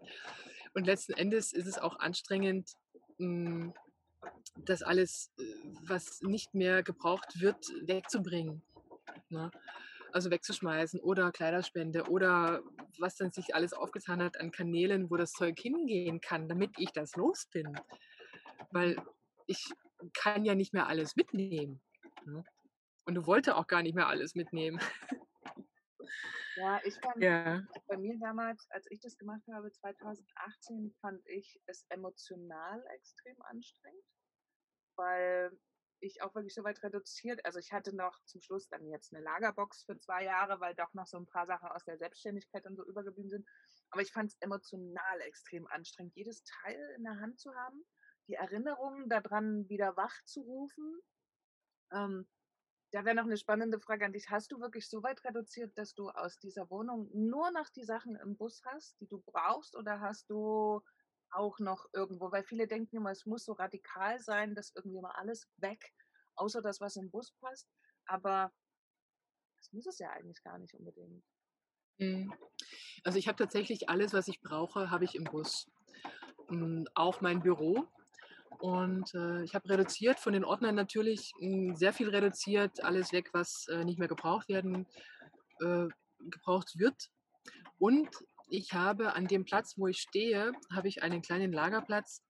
Und 0.75 0.87
letzten 0.87 1.13
Endes 1.13 1.53
ist 1.53 1.67
es 1.67 1.79
auch 1.79 1.99
anstrengend, 1.99 2.73
hm, 3.19 3.73
das 4.65 4.83
alles, 4.83 5.31
äh, 5.39 5.43
was 5.83 6.21
nicht 6.23 6.55
mehr 6.55 6.83
gebraucht 6.83 7.41
wird, 7.41 7.67
wegzubringen. 7.83 8.63
Ne? 9.29 9.51
Also 10.13 10.31
wegzuschmeißen 10.31 11.01
oder 11.01 11.31
Kleiderspende 11.33 12.05
oder 12.09 12.63
was 12.99 13.17
dann 13.17 13.31
sich 13.31 13.55
alles 13.55 13.73
aufgetan 13.73 14.23
hat 14.23 14.41
an 14.41 14.51
Kanälen, 14.51 15.11
wo 15.11 15.17
das 15.17 15.33
Zeug 15.33 15.59
hingehen 15.59 16.21
kann, 16.21 16.49
damit 16.49 16.71
ich 16.79 16.93
das 16.93 17.15
los 17.17 17.47
bin. 17.53 17.79
Weil 18.71 18.97
ich 19.47 19.71
kann 20.15 20.45
ja 20.45 20.55
nicht 20.55 20.73
mehr 20.73 20.87
alles 20.87 21.17
mitnehmen. 21.17 21.81
Ne? 22.25 22.45
Und 23.05 23.15
du 23.15 23.27
wollte 23.27 23.57
auch 23.57 23.67
gar 23.67 23.83
nicht 23.83 23.95
mehr 23.95 24.09
alles 24.09 24.35
mitnehmen. 24.35 24.81
Ja, 26.57 26.81
ich 26.85 26.95
fand 27.01 27.23
ja. 27.23 27.63
bei 27.87 27.97
mir 27.97 28.19
damals, 28.19 28.67
als 28.71 28.91
ich 28.91 29.01
das 29.01 29.17
gemacht 29.17 29.43
habe, 29.53 29.71
2018, 29.71 30.93
fand 31.01 31.25
ich 31.27 31.61
es 31.67 31.87
emotional 31.89 32.85
extrem 32.95 33.41
anstrengend, 33.43 34.05
weil 34.97 35.57
ich 36.01 36.23
auch 36.23 36.35
wirklich 36.35 36.55
so 36.55 36.65
weit 36.65 36.83
reduziert. 36.83 37.45
Also 37.45 37.59
ich 37.59 37.73
hatte 37.73 37.95
noch 37.95 38.19
zum 38.25 38.41
Schluss 38.41 38.69
dann 38.69 38.87
jetzt 38.87 39.13
eine 39.13 39.23
Lagerbox 39.23 39.85
für 39.85 39.99
zwei 39.99 40.25
Jahre, 40.25 40.61
weil 40.61 40.75
doch 40.75 40.93
noch 40.95 41.07
so 41.07 41.19
ein 41.19 41.27
paar 41.27 41.47
Sachen 41.47 41.69
aus 41.69 41.85
der 41.85 41.99
Selbstständigkeit 41.99 42.67
und 42.67 42.77
so 42.77 42.85
übergeblieben 42.85 43.31
sind. 43.31 43.47
Aber 43.91 44.03
ich 44.03 44.13
fand 44.13 44.31
es 44.31 44.39
emotional 44.41 45.21
extrem 45.23 45.67
anstrengend, 45.69 46.15
jedes 46.15 46.43
Teil 46.45 46.95
in 46.97 47.05
der 47.05 47.21
Hand 47.21 47.41
zu 47.41 47.55
haben, 47.55 47.85
die 48.29 48.35
Erinnerungen 48.35 49.09
daran 49.09 49.69
wieder 49.69 49.97
wach 49.97 50.15
zu 50.25 50.43
rufen. 50.43 51.01
Ähm, 51.93 52.29
da 52.93 53.05
wäre 53.05 53.17
noch 53.17 53.25
eine 53.25 53.37
spannende 53.37 53.81
Frage 53.81 54.07
an 54.07 54.13
dich. 54.13 54.31
Hast 54.31 54.51
du 54.51 54.61
wirklich 54.61 54.89
so 54.89 55.03
weit 55.03 55.23
reduziert, 55.25 55.77
dass 55.77 55.95
du 55.95 56.09
aus 56.09 56.39
dieser 56.39 56.71
Wohnung 56.71 57.11
nur 57.13 57.51
noch 57.51 57.69
die 57.71 57.85
Sachen 57.85 58.17
im 58.17 58.37
Bus 58.37 58.63
hast, 58.65 58.99
die 59.01 59.09
du 59.09 59.23
brauchst, 59.27 59.77
oder 59.77 60.01
hast 60.01 60.31
du 60.31 60.81
auch 61.31 61.59
noch 61.59 61.87
irgendwo, 61.93 62.31
weil 62.33 62.45
viele 62.45 62.67
denken 62.67 62.97
immer, 62.97 63.11
es 63.11 63.27
muss 63.27 63.45
so 63.45 63.53
radikal 63.53 64.21
sein, 64.21 64.55
dass 64.55 64.73
irgendwie 64.75 65.01
mal 65.01 65.13
alles 65.13 65.49
weg, 65.57 65.93
außer 66.37 66.63
das, 66.63 66.81
was 66.81 66.97
im 66.97 67.11
Bus 67.11 67.33
passt. 67.41 67.69
Aber 68.07 68.53
das 69.57 69.73
muss 69.73 69.87
es 69.87 69.99
ja 69.99 70.11
eigentlich 70.11 70.43
gar 70.43 70.59
nicht 70.59 70.75
unbedingt. 70.75 71.25
Mhm. 71.99 72.33
Also 73.05 73.19
ich 73.19 73.29
habe 73.29 73.37
tatsächlich 73.37 73.89
alles, 73.89 74.13
was 74.13 74.29
ich 74.29 74.41
brauche, 74.41 74.91
habe 74.91 75.05
ich 75.05 75.15
im 75.15 75.25
Bus. 75.25 75.71
Hm, 76.49 76.87
auch 76.95 77.21
mein 77.21 77.41
Büro. 77.41 77.87
Und 78.59 79.15
äh, 79.15 79.45
ich 79.45 79.55
habe 79.55 79.69
reduziert 79.69 80.19
von 80.19 80.33
den 80.33 80.45
Ordnern 80.45 80.75
natürlich 80.75 81.33
mh, 81.39 81.47
hm, 81.47 81.77
sehr 81.77 81.93
viel 81.93 82.09
reduziert, 82.09 82.83
alles 82.83 83.13
weg, 83.13 83.31
was 83.33 83.69
äh, 83.69 83.85
nicht 83.85 83.99
mehr 83.99 84.09
gebraucht 84.09 84.49
werden, 84.49 84.87
äh, 85.61 85.87
gebraucht 86.19 86.79
wird. 86.79 87.11
Und 87.79 88.09
ich 88.51 88.73
habe 88.73 89.15
an 89.15 89.27
dem 89.27 89.45
Platz, 89.45 89.75
wo 89.77 89.87
ich 89.87 89.99
stehe, 89.99 90.53
habe 90.75 90.89
ich 90.89 91.03
einen 91.03 91.23
kleinen 91.23 91.53
Lagerplatz 91.53 92.23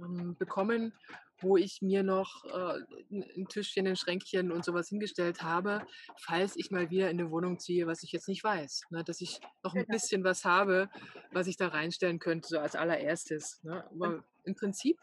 ähm, 0.00 0.36
bekommen, 0.38 0.92
wo 1.40 1.56
ich 1.56 1.82
mir 1.82 2.02
noch 2.02 2.44
äh, 2.44 2.80
ein 3.10 3.46
Tischchen, 3.48 3.86
ein 3.86 3.96
Schränkchen 3.96 4.50
und 4.50 4.64
sowas 4.64 4.88
hingestellt 4.88 5.42
habe, 5.42 5.86
falls 6.16 6.56
ich 6.56 6.70
mal 6.70 6.90
wieder 6.90 7.10
in 7.10 7.20
eine 7.20 7.30
Wohnung 7.30 7.58
ziehe, 7.58 7.86
was 7.86 8.02
ich 8.02 8.12
jetzt 8.12 8.28
nicht 8.28 8.42
weiß. 8.42 8.82
Ne? 8.90 9.04
Dass 9.04 9.20
ich 9.20 9.40
noch 9.62 9.74
ein 9.74 9.84
genau. 9.84 9.92
bisschen 9.92 10.24
was 10.24 10.44
habe, 10.44 10.88
was 11.32 11.46
ich 11.46 11.56
da 11.56 11.68
reinstellen 11.68 12.18
könnte, 12.18 12.48
so 12.48 12.58
als 12.58 12.74
allererstes. 12.74 13.62
Ne? 13.62 13.84
Aber 13.90 14.24
im 14.44 14.54
Prinzip 14.54 14.98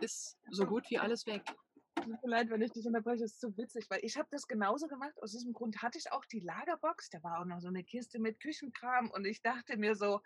ist 0.00 0.38
so 0.50 0.64
gut 0.64 0.84
wie 0.88 0.98
alles 0.98 1.26
weg. 1.26 1.42
Tut 2.00 2.22
mir 2.22 2.30
leid, 2.30 2.50
wenn 2.50 2.62
ich 2.62 2.72
dich 2.72 2.86
unterbreche, 2.86 3.22
das 3.22 3.32
ist 3.32 3.40
so 3.40 3.56
witzig, 3.56 3.86
weil 3.90 4.00
ich 4.04 4.16
habe 4.18 4.28
das 4.30 4.46
genauso 4.48 4.88
gemacht. 4.88 5.14
Aus 5.22 5.32
diesem 5.32 5.52
Grund 5.52 5.82
hatte 5.82 5.98
ich 5.98 6.12
auch 6.12 6.24
die 6.26 6.40
Lagerbox. 6.40 7.10
Da 7.10 7.22
war 7.22 7.40
auch 7.40 7.44
noch 7.46 7.60
so 7.60 7.68
eine 7.68 7.84
Kiste 7.84 8.18
mit 8.20 8.40
Küchenkram 8.40 9.10
und 9.10 9.24
ich 9.26 9.42
dachte 9.42 9.76
mir 9.76 9.94
so, 9.94 10.20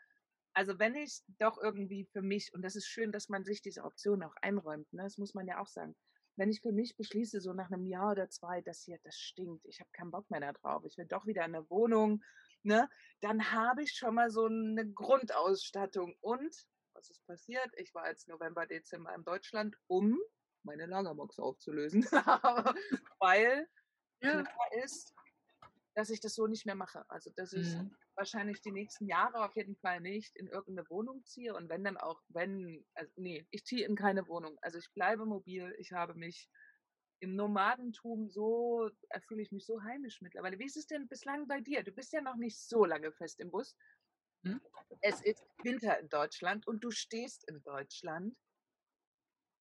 Also 0.54 0.78
wenn 0.78 0.94
ich 0.94 1.22
doch 1.38 1.58
irgendwie 1.58 2.06
für 2.12 2.22
mich, 2.22 2.52
und 2.54 2.62
das 2.62 2.76
ist 2.76 2.86
schön, 2.86 3.12
dass 3.12 3.28
man 3.28 3.44
sich 3.44 3.62
diese 3.62 3.84
Option 3.84 4.22
auch 4.22 4.34
einräumt, 4.42 4.92
ne? 4.92 5.02
das 5.04 5.18
muss 5.18 5.34
man 5.34 5.46
ja 5.48 5.60
auch 5.60 5.68
sagen, 5.68 5.96
wenn 6.36 6.50
ich 6.50 6.60
für 6.62 6.72
mich 6.72 6.96
beschließe, 6.96 7.40
so 7.40 7.52
nach 7.52 7.70
einem 7.70 7.86
Jahr 7.86 8.12
oder 8.12 8.28
zwei, 8.30 8.60
das 8.62 8.82
hier, 8.82 8.98
das 9.04 9.16
stinkt, 9.18 9.64
ich 9.66 9.80
habe 9.80 9.90
keinen 9.92 10.10
Bock 10.12 10.30
mehr 10.30 10.40
darauf, 10.40 10.84
ich 10.84 10.96
will 10.98 11.06
doch 11.06 11.26
wieder 11.26 11.44
in 11.44 11.54
eine 11.54 11.68
Wohnung, 11.70 12.22
ne, 12.62 12.88
dann 13.20 13.52
habe 13.52 13.82
ich 13.82 13.92
schon 13.92 14.14
mal 14.14 14.30
so 14.30 14.46
eine 14.46 14.88
Grundausstattung. 14.92 16.16
Und 16.20 16.54
was 16.94 17.10
ist 17.10 17.26
passiert? 17.26 17.70
Ich 17.76 17.94
war 17.94 18.08
jetzt 18.08 18.28
November, 18.28 18.66
Dezember 18.66 19.14
in 19.14 19.24
Deutschland, 19.24 19.76
um 19.88 20.18
meine 20.64 20.86
Lagerbox 20.86 21.38
aufzulösen, 21.38 22.02
weil 23.18 23.68
ja. 24.20 24.42
klar 24.42 24.84
ist, 24.84 25.14
dass 25.94 26.10
ich 26.10 26.20
das 26.20 26.34
so 26.34 26.46
nicht 26.46 26.66
mehr 26.66 26.74
mache. 26.74 27.08
Also, 27.08 27.30
dass 27.36 27.52
ich 27.52 27.74
mhm. 27.74 27.94
wahrscheinlich 28.16 28.60
die 28.62 28.72
nächsten 28.72 29.06
Jahre 29.06 29.44
auf 29.44 29.54
jeden 29.56 29.76
Fall 29.76 30.00
nicht 30.00 30.34
in 30.36 30.48
irgendeine 30.48 30.88
Wohnung 30.90 31.24
ziehe 31.24 31.54
und 31.54 31.68
wenn 31.68 31.84
dann 31.84 31.96
auch, 31.96 32.20
wenn, 32.28 32.84
also 32.94 33.12
nee, 33.16 33.46
ich 33.50 33.64
ziehe 33.64 33.86
in 33.86 33.96
keine 33.96 34.26
Wohnung. 34.26 34.58
Also 34.62 34.78
ich 34.78 34.92
bleibe 34.92 35.24
mobil, 35.24 35.74
ich 35.78 35.92
habe 35.92 36.14
mich 36.14 36.48
im 37.20 37.36
Nomadentum 37.36 38.28
so, 38.28 38.90
fühle 39.26 39.42
ich 39.42 39.52
mich 39.52 39.64
so 39.64 39.82
heimisch 39.82 40.20
mittlerweile. 40.20 40.58
Wie 40.58 40.66
ist 40.66 40.76
es 40.76 40.86
denn 40.86 41.08
bislang 41.08 41.46
bei 41.46 41.60
dir? 41.60 41.82
Du 41.82 41.92
bist 41.92 42.12
ja 42.12 42.20
noch 42.20 42.36
nicht 42.36 42.58
so 42.58 42.84
lange 42.84 43.12
fest 43.12 43.40
im 43.40 43.50
Bus. 43.50 43.76
Hm? 44.44 44.60
Es 45.00 45.22
ist 45.22 45.42
Winter 45.62 45.98
in 45.98 46.08
Deutschland 46.08 46.66
und 46.66 46.84
du 46.84 46.90
stehst 46.90 47.48
in 47.48 47.62
Deutschland. 47.62 48.36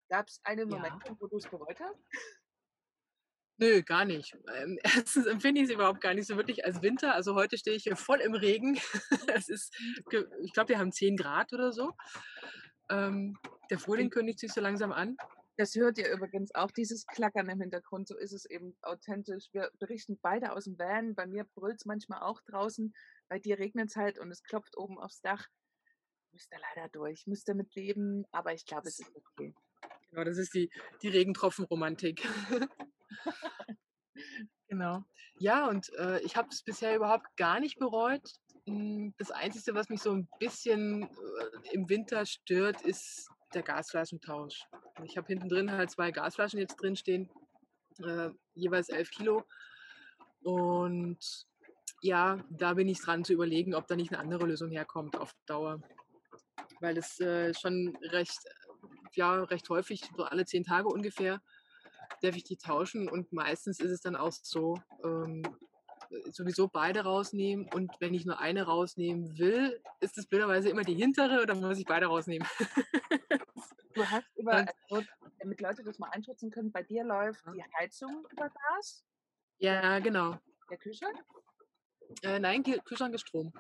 Gab 0.10 0.28
es 0.28 0.40
einen 0.44 0.70
Moment, 0.70 1.02
ja. 1.06 1.16
wo 1.20 1.28
du 1.28 1.38
es 1.38 1.48
bereut 1.48 1.80
hast? 1.80 2.00
Nö, 3.58 3.82
gar 3.84 4.06
nicht. 4.06 4.36
Ähm, 4.56 4.80
erstens 4.84 5.26
empfinde 5.26 5.62
ich 5.62 5.68
es 5.70 5.74
überhaupt 5.74 6.02
gar 6.02 6.14
nicht 6.14 6.28
so 6.28 6.38
wirklich 6.38 6.66
als 6.66 6.82
Winter. 6.82 7.14
Also 7.14 7.36
heute 7.36 7.58
stehe 7.58 7.76
ich 7.76 7.84
hier 7.84 7.96
voll 7.96 8.20
im 8.20 8.34
Regen. 8.34 8.80
es 9.34 9.50
ist, 9.50 9.76
ich 10.42 10.54
glaube, 10.54 10.70
wir 10.70 10.80
haben 10.80 10.92
10 10.92 11.18
Grad 11.18 11.54
oder 11.54 11.72
so. 11.72 11.94
Ähm, 12.90 13.38
der 13.70 13.80
Frühling 13.80 14.10
kündigt 14.10 14.40
sich 14.40 14.52
so 14.52 14.62
langsam 14.62 14.92
an. 14.92 15.16
Das 15.56 15.76
hört 15.76 16.00
ihr 16.00 16.12
übrigens 16.12 16.54
auch, 16.56 16.72
dieses 16.72 17.06
Klackern 17.06 17.48
im 17.48 17.62
Hintergrund. 17.62 18.08
So 18.08 18.18
ist 18.18 18.34
es 18.34 18.46
eben 18.46 18.76
authentisch. 18.82 19.50
Wir 19.52 19.70
berichten 19.80 20.18
beide 20.20 20.54
aus 20.54 20.64
dem 20.64 20.80
Van. 20.80 21.14
Bei 21.14 21.28
mir 21.28 21.44
brüllt 21.44 21.78
es 21.78 21.86
manchmal 21.86 22.24
auch 22.24 22.42
draußen. 22.42 22.94
Bei 23.30 23.38
dir 23.38 23.60
regnet 23.60 23.90
es 23.90 23.96
halt 23.96 24.18
und 24.18 24.32
es 24.32 24.42
klopft 24.44 24.76
oben 24.78 24.98
aufs 24.98 25.22
Dach. 25.22 25.48
Müsste 26.32 26.58
leider 26.76 26.90
durch, 26.90 27.28
müsste 27.28 27.54
mit 27.54 27.76
leben, 27.76 28.26
aber 28.32 28.54
ich 28.54 28.66
glaube, 28.66 28.88
es 28.88 29.00
ist 29.00 29.16
okay. 29.16 29.54
Genau, 30.14 30.26
das 30.26 30.38
ist 30.38 30.54
die, 30.54 30.70
die 31.02 31.10
Regentropfenromantik. 31.10 32.28
genau. 34.68 35.04
Ja, 35.40 35.68
und 35.68 35.92
äh, 35.98 36.20
ich 36.22 36.38
habe 36.38 36.50
es 36.52 36.62
bisher 36.62 36.96
überhaupt 36.96 37.36
gar 37.36 37.60
nicht 37.60 37.80
bereut. 37.80 38.22
Hm, 38.68 39.16
das 39.18 39.32
Einzige, 39.32 39.74
was 39.74 39.90
mich 39.90 40.04
so 40.04 40.12
ein 40.12 40.28
bisschen 40.38 41.04
äh, 41.04 41.08
im 41.72 41.90
Winter 41.90 42.28
stört, 42.28 42.84
ist 42.84 43.28
der 43.56 43.64
Gasflaschentausch. 43.64 44.68
Ich 45.04 45.18
habe 45.18 45.26
hinten 45.26 45.50
drin 45.50 45.72
halt 45.72 45.90
zwei 45.90 46.12
Gasflaschen 46.12 46.60
jetzt 46.60 46.76
drin 46.76 46.96
stehen, 46.96 47.32
äh, 48.04 48.30
jeweils 48.54 48.90
11 48.90 49.10
Kilo. 49.10 49.44
Und 50.44 51.18
ja, 52.04 52.38
da 52.52 52.76
bin 52.76 52.88
ich 52.88 53.02
dran 53.02 53.24
zu 53.24 53.34
überlegen, 53.34 53.74
ob 53.74 53.88
da 53.88 53.96
nicht 53.96 54.12
eine 54.12 54.22
andere 54.22 54.46
Lösung 54.46 54.70
herkommt 54.70 55.18
auf 55.18 55.34
Dauer. 55.48 55.82
Weil 56.82 57.00
es 57.00 57.20
äh, 57.20 57.52
schon 57.56 57.98
recht, 58.04 58.38
ja, 59.16 59.44
recht 59.44 59.70
häufig, 59.70 60.10
so 60.16 60.24
alle 60.24 60.46
zehn 60.46 60.64
Tage 60.64 60.88
ungefähr, 60.88 61.42
darf 62.22 62.36
ich 62.36 62.44
die 62.44 62.58
tauschen 62.58 63.10
und 63.10 63.32
meistens 63.34 63.80
ist 63.80 63.92
es 63.92 64.02
dann 64.02 64.16
auch 64.16 64.32
so, 64.32 64.80
ähm, 65.04 65.44
sowieso 66.32 66.68
beide 66.68 67.02
rausnehmen 67.02 67.68
und 67.74 67.92
wenn 68.00 68.14
ich 68.14 68.26
nur 68.26 68.40
eine 68.40 68.64
rausnehmen 68.64 69.38
will, 69.38 69.82
ist 70.00 70.18
es 70.18 70.28
blöderweise 70.28 70.70
immer 70.70 70.84
die 70.84 70.96
hintere 70.96 71.42
oder 71.42 71.56
muss 71.56 71.80
ich 71.80 71.86
beide 71.86 72.08
rausnehmen. 72.08 72.48
du 73.94 74.06
hast 74.10 74.26
über, 74.36 74.66
also, 74.90 75.08
damit 75.40 75.62
Leute 75.62 75.84
das 75.84 76.00
mal 76.00 76.10
einschätzen 76.10 76.52
können, 76.52 76.72
bei 76.72 76.84
dir 76.84 77.04
läuft 77.04 77.44
die 77.54 77.64
Heizung 77.80 78.26
über 78.32 78.50
Gas? 78.50 79.04
Ja, 79.58 80.00
genau. 80.00 80.38
Der 80.70 80.78
Kühlschrank? 80.78 81.24
Äh, 82.22 82.40
nein, 82.40 82.64
Kühlschrank 82.64 83.14
ist 83.16 83.28
Strom. 83.28 83.54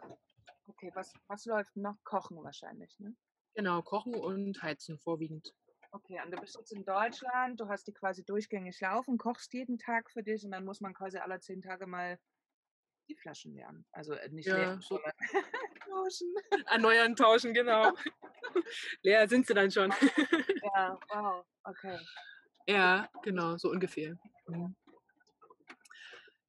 Okay, 0.67 0.91
was, 0.93 1.13
was 1.27 1.45
läuft 1.45 1.75
noch? 1.75 1.95
Kochen 2.03 2.41
wahrscheinlich, 2.43 2.98
ne? 3.00 3.15
Genau, 3.55 3.81
Kochen 3.81 4.15
und 4.15 4.62
Heizen 4.63 4.98
vorwiegend. 4.98 5.53
Okay, 5.91 6.19
und 6.25 6.31
du 6.31 6.39
bist 6.39 6.55
jetzt 6.57 6.72
in 6.72 6.83
Deutschland, 6.86 7.60
du 7.60 7.67
hast 7.67 7.86
die 7.86 7.93
quasi 7.93 8.24
durchgängig 8.24 8.79
laufen, 8.81 9.19
kochst 9.19 9.53
jeden 9.53 9.77
Tag 9.77 10.10
für 10.10 10.24
dich 10.24 10.43
und 10.43 10.51
dann 10.51 10.65
muss 10.65 10.81
man 10.81 10.93
quasi 10.93 11.19
alle 11.19 11.39
zehn 11.39 11.62
Tage 11.62 11.86
mal 11.86 12.19
die 13.07 13.15
Flaschen 13.15 13.53
lernen. 13.53 13.86
Also 13.91 14.13
äh, 14.13 14.29
nicht 14.29 14.48
ja, 14.48 14.57
leeren, 14.57 14.81
so 14.81 15.00
tauschen. 15.88 16.33
Erneuern, 16.65 17.15
tauschen, 17.15 17.53
genau. 17.53 17.93
Leer 19.03 19.27
sind 19.27 19.45
sie 19.45 19.53
dann 19.53 19.69
schon. 19.69 19.91
ja, 20.75 21.00
wow, 21.10 21.45
okay. 21.63 22.00
Ja, 22.67 23.07
genau, 23.22 23.57
so 23.57 23.69
ungefähr. 23.69 24.17
Mhm. 24.48 24.75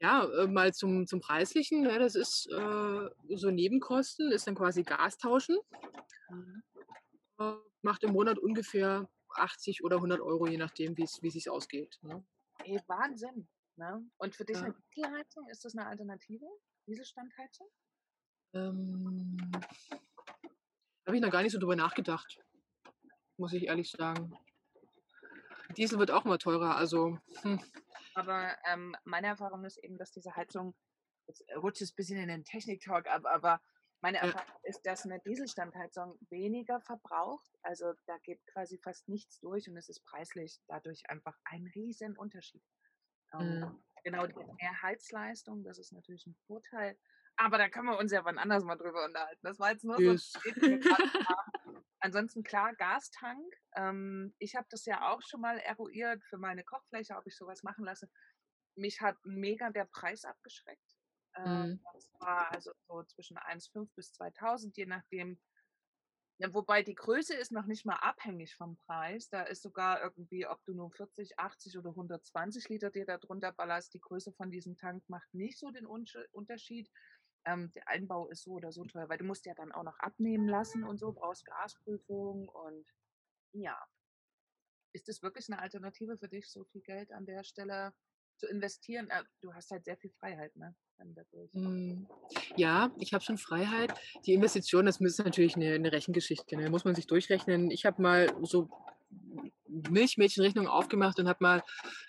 Ja, 0.00 0.25
äh, 0.25 0.46
mal 0.46 0.73
zum, 0.73 1.06
zum 1.06 1.20
Preislichen. 1.20 1.84
Ja, 1.84 1.92
ne, 1.92 1.99
das 1.99 2.14
ist 2.14 2.46
äh, 2.46 3.37
so 3.37 3.50
Nebenkosten, 3.50 4.32
ist 4.32 4.46
dann 4.46 4.54
quasi 4.54 4.82
Gas 4.82 5.18
tauschen. 5.18 5.58
Mhm. 6.30 6.62
Äh, 7.44 7.56
macht 7.82 8.02
im 8.02 8.12
Monat 8.12 8.38
ungefähr 8.38 9.08
80 9.36 9.84
oder 9.84 9.96
100 9.96 10.20
Euro, 10.20 10.46
je 10.46 10.56
nachdem, 10.56 10.96
wie 10.96 11.04
es 11.04 11.14
sich 11.20 11.50
ausgeht. 11.50 11.98
Ne? 12.02 12.24
Ey, 12.64 12.80
Wahnsinn. 12.86 13.48
Ne? 13.76 14.08
Und 14.16 14.34
für 14.34 14.44
dich 14.44 14.56
ja. 14.56 14.64
eine 14.64 14.74
Dieselheizung, 14.94 15.48
ist 15.48 15.64
das 15.64 15.76
eine 15.76 15.86
Alternative? 15.86 16.46
Dieselstandheizung? 16.86 17.68
Ähm, 18.54 19.36
habe 21.06 21.16
ich 21.16 21.22
noch 21.22 21.30
gar 21.30 21.42
nicht 21.42 21.52
so 21.52 21.58
drüber 21.58 21.76
nachgedacht, 21.76 22.38
muss 23.36 23.52
ich 23.52 23.64
ehrlich 23.64 23.90
sagen. 23.90 24.32
Diesel 25.76 25.98
wird 25.98 26.10
auch 26.10 26.24
immer 26.24 26.38
teurer, 26.38 26.76
also. 26.76 27.18
Hm. 27.42 27.60
Aber 28.14 28.56
ähm, 28.70 28.96
meine 29.04 29.26
Erfahrung 29.26 29.64
ist 29.64 29.78
eben, 29.78 29.98
dass 29.98 30.12
diese 30.12 30.36
Heizung, 30.36 30.76
jetzt 31.26 31.44
rutscht 31.56 31.82
es 31.82 31.92
ein 31.92 31.96
bisschen 31.96 32.18
in 32.18 32.28
den 32.28 32.44
Technik-Talk 32.44 33.08
ab, 33.08 33.24
aber 33.26 33.60
meine 34.04 34.18
Erfahrung 34.18 34.46
ja. 34.46 34.68
ist, 34.68 34.84
dass 34.84 35.06
eine 35.06 35.18
Dieselstandheizung 35.20 36.18
weniger 36.28 36.78
verbraucht. 36.82 37.50
Also 37.62 37.94
da 38.04 38.18
geht 38.18 38.44
quasi 38.49 38.78
fast 38.78 39.08
nichts 39.08 39.40
durch 39.40 39.66
und 39.66 39.78
es 39.78 39.88
ist 39.88 40.04
preislich 40.04 40.61
dadurch 40.68 41.08
einfach 41.08 41.34
ein 41.44 41.66
riesen 41.75 42.14
Unterschied. 42.18 42.62
Ähm, 43.32 43.61
mhm. 43.61 43.84
Genau, 44.04 44.26
die 44.26 44.34
mehr 44.34 44.82
Heizleistung, 44.82 45.64
das 45.64 45.78
ist 45.78 45.92
natürlich 45.92 46.26
ein 46.26 46.37
Vorteil. 46.46 46.99
Aber 47.37 47.56
da 47.56 47.70
können 47.70 47.88
wir 47.88 47.96
uns 47.96 48.12
ja 48.12 48.23
wann 48.26 48.37
anders 48.37 48.62
mal 48.62 48.76
drüber 48.76 49.06
unterhalten. 49.06 49.40
Das 49.42 49.58
war 49.58 49.70
jetzt 49.70 49.84
nur 49.84 49.99
yes. 49.99 50.32
so. 50.32 50.40
Ansonsten 52.00 52.42
klar, 52.42 52.75
Gastank. 52.75 53.54
Ähm, 53.75 54.34
ich 54.38 54.54
habe 54.54 54.66
das 54.68 54.84
ja 54.84 55.11
auch 55.11 55.23
schon 55.23 55.40
mal 55.40 55.56
eruiert 55.61 56.23
für 56.25 56.37
meine 56.37 56.62
Kochfläche, 56.62 57.16
ob 57.16 57.26
ich 57.26 57.34
sowas 57.38 57.62
machen 57.62 57.87
lasse. 57.87 58.11
Mich 58.76 59.00
hat 59.00 59.16
mega 59.25 59.70
der 59.70 59.87
Preis 59.87 60.26
abgeschreckt. 60.26 60.93
Ähm, 61.36 61.70
mhm. 61.70 61.80
Das 61.92 62.12
war 62.20 62.52
also 62.52 62.72
so 62.86 63.02
zwischen 63.04 63.38
1,5 63.38 63.88
bis 63.94 64.12
2000, 64.12 64.76
je 64.76 64.86
nachdem, 64.86 65.40
ja, 66.38 66.52
wobei 66.52 66.82
die 66.82 66.94
Größe 66.94 67.34
ist 67.34 67.52
noch 67.52 67.66
nicht 67.66 67.86
mal 67.86 67.96
abhängig 67.96 68.56
vom 68.56 68.76
Preis. 68.76 69.28
Da 69.28 69.42
ist 69.42 69.62
sogar 69.62 70.02
irgendwie, 70.02 70.46
ob 70.46 70.64
du 70.64 70.74
nur 70.74 70.90
40, 70.90 71.38
80 71.38 71.78
oder 71.78 71.90
120 71.90 72.68
Liter 72.68 72.90
dir 72.90 73.06
da 73.06 73.18
drunter 73.18 73.52
ballerst, 73.52 73.94
die 73.94 74.00
Größe 74.00 74.32
von 74.32 74.50
diesem 74.50 74.76
Tank 74.76 75.04
macht 75.08 75.32
nicht 75.32 75.58
so 75.58 75.70
den 75.70 75.86
Unterschied. 75.86 76.90
Ähm, 77.46 77.70
der 77.72 77.86
Einbau 77.88 78.28
ist 78.28 78.42
so 78.42 78.52
oder 78.52 78.72
so 78.72 78.84
teuer, 78.84 79.08
weil 79.08 79.18
du 79.18 79.24
musst 79.24 79.46
ja 79.46 79.54
dann 79.54 79.70
auch 79.70 79.84
noch 79.84 79.98
abnehmen 79.98 80.48
lassen 80.48 80.82
und 80.82 80.98
so, 80.98 81.12
brauchst 81.12 81.44
Gasprüfung 81.44 82.48
und 82.48 82.86
ja. 83.52 83.78
Ist 84.92 85.08
das 85.08 85.22
wirklich 85.22 85.48
eine 85.48 85.60
Alternative 85.60 86.16
für 86.16 86.28
dich, 86.28 86.50
so 86.50 86.64
viel 86.64 86.80
Geld 86.82 87.12
an 87.12 87.26
der 87.26 87.44
Stelle 87.44 87.92
zu 88.38 88.46
investieren? 88.46 89.10
Äh, 89.10 89.24
du 89.40 89.52
hast 89.52 89.70
halt 89.70 89.84
sehr 89.84 89.98
viel 89.98 90.12
Freiheit, 90.12 90.56
ne? 90.56 90.74
Hm, 91.52 92.06
ja, 92.56 92.90
ich 92.98 93.12
habe 93.12 93.24
schon 93.24 93.38
Freiheit. 93.38 93.94
Die 94.26 94.32
Investition, 94.32 94.86
das 94.86 95.00
ist 95.00 95.18
natürlich 95.18 95.56
eine, 95.56 95.74
eine 95.74 95.92
Rechengeschichte. 95.92 96.56
Ne? 96.56 96.70
Muss 96.70 96.84
man 96.84 96.94
sich 96.94 97.06
durchrechnen. 97.06 97.70
Ich 97.70 97.84
habe 97.84 98.00
mal 98.00 98.32
so 98.42 98.68
Milchmädchenrechnung 99.90 100.66
aufgemacht 100.68 101.18
und 101.18 101.28
habe 101.28 101.38
mal 101.42 101.62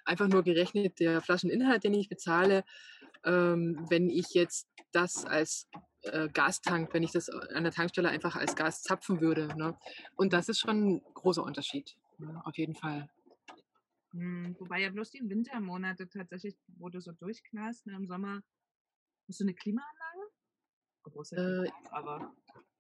einfach 0.06 0.28
nur 0.28 0.44
gerechnet, 0.44 1.00
der 1.00 1.22
Flascheninhalt, 1.22 1.84
den 1.84 1.94
ich 1.94 2.10
bezahle, 2.10 2.64
ähm, 3.24 3.86
wenn 3.90 4.10
ich 4.10 4.34
jetzt 4.34 4.68
das 4.92 5.26
als 5.26 5.68
äh, 6.04 6.30
Gastank, 6.30 6.94
wenn 6.94 7.04
ich 7.04 7.12
das 7.12 7.30
an 7.30 7.64
der 7.64 7.74
Tankstelle 7.74 8.10
einfach 8.10 8.36
als 8.36 8.56
Gas 8.56 8.84
zapfen 8.84 9.22
würde. 9.22 9.48
Ne? 9.58 9.78
Und 10.16 10.34
das 10.34 10.50
ist 10.50 10.60
schon 10.60 10.96
ein 10.96 11.02
großer 11.14 11.44
Unterschied, 11.44 11.98
ne? 12.20 12.42
auf 12.46 12.58
jeden 12.58 12.76
Fall. 12.76 13.10
Hm, 14.12 14.56
wobei 14.60 14.82
ja 14.82 14.90
bloß 14.90 15.10
die 15.12 15.30
Wintermonate 15.30 16.08
tatsächlich, 16.08 16.56
wo 16.78 16.90
du 16.90 17.02
so 17.02 17.12
durchknallst, 17.12 17.88
ne, 17.88 17.96
im 17.96 18.08
Sommer 18.08 18.42
Hast 19.28 19.40
du 19.40 19.44
eine 19.46 19.54
Klimaanlage? 19.54 20.32
Äh, 21.34 21.70
aber. 21.92 22.34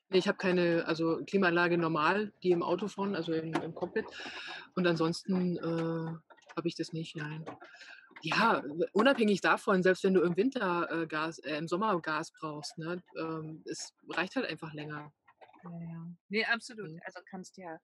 ich 0.10 0.28
habe 0.28 0.38
keine, 0.38 0.86
also 0.88 1.24
Klimaanlage 1.26 1.78
normal, 1.78 2.32
die 2.44 2.52
im 2.52 2.64
Auto 2.64 2.88
vorne, 2.88 3.18
also 3.18 3.34
im, 3.34 3.54
im 3.54 3.76
Cockpit. 3.76 4.06
Und 4.76 4.88
ansonsten 4.88 5.58
äh, 5.58 5.62
habe 6.56 6.68
ich 6.68 6.76
das 6.76 6.94
nicht, 6.94 7.16
nein. 7.16 7.46
Ja, 8.22 8.64
unabhängig 8.94 9.42
davon, 9.42 9.84
selbst 9.84 10.04
wenn 10.04 10.14
du 10.16 10.22
im 10.22 10.36
Winter 10.38 10.90
äh, 10.92 11.08
Gas, 11.08 11.40
äh, 11.40 11.58
im 11.58 11.68
Sommer 11.68 12.00
Gas 12.02 12.32
brauchst, 12.32 12.78
ne, 12.78 13.04
ähm, 13.18 13.64
es 13.66 13.94
reicht 14.10 14.36
halt 14.36 14.48
einfach 14.48 14.74
länger. 14.74 15.12
Ja, 15.64 15.70
ja. 15.82 16.08
Ne, 16.30 16.46
absolut. 16.46 16.92
Mhm. 16.92 17.00
Also 17.06 17.20
kannst 17.30 17.58
ja 17.58 17.78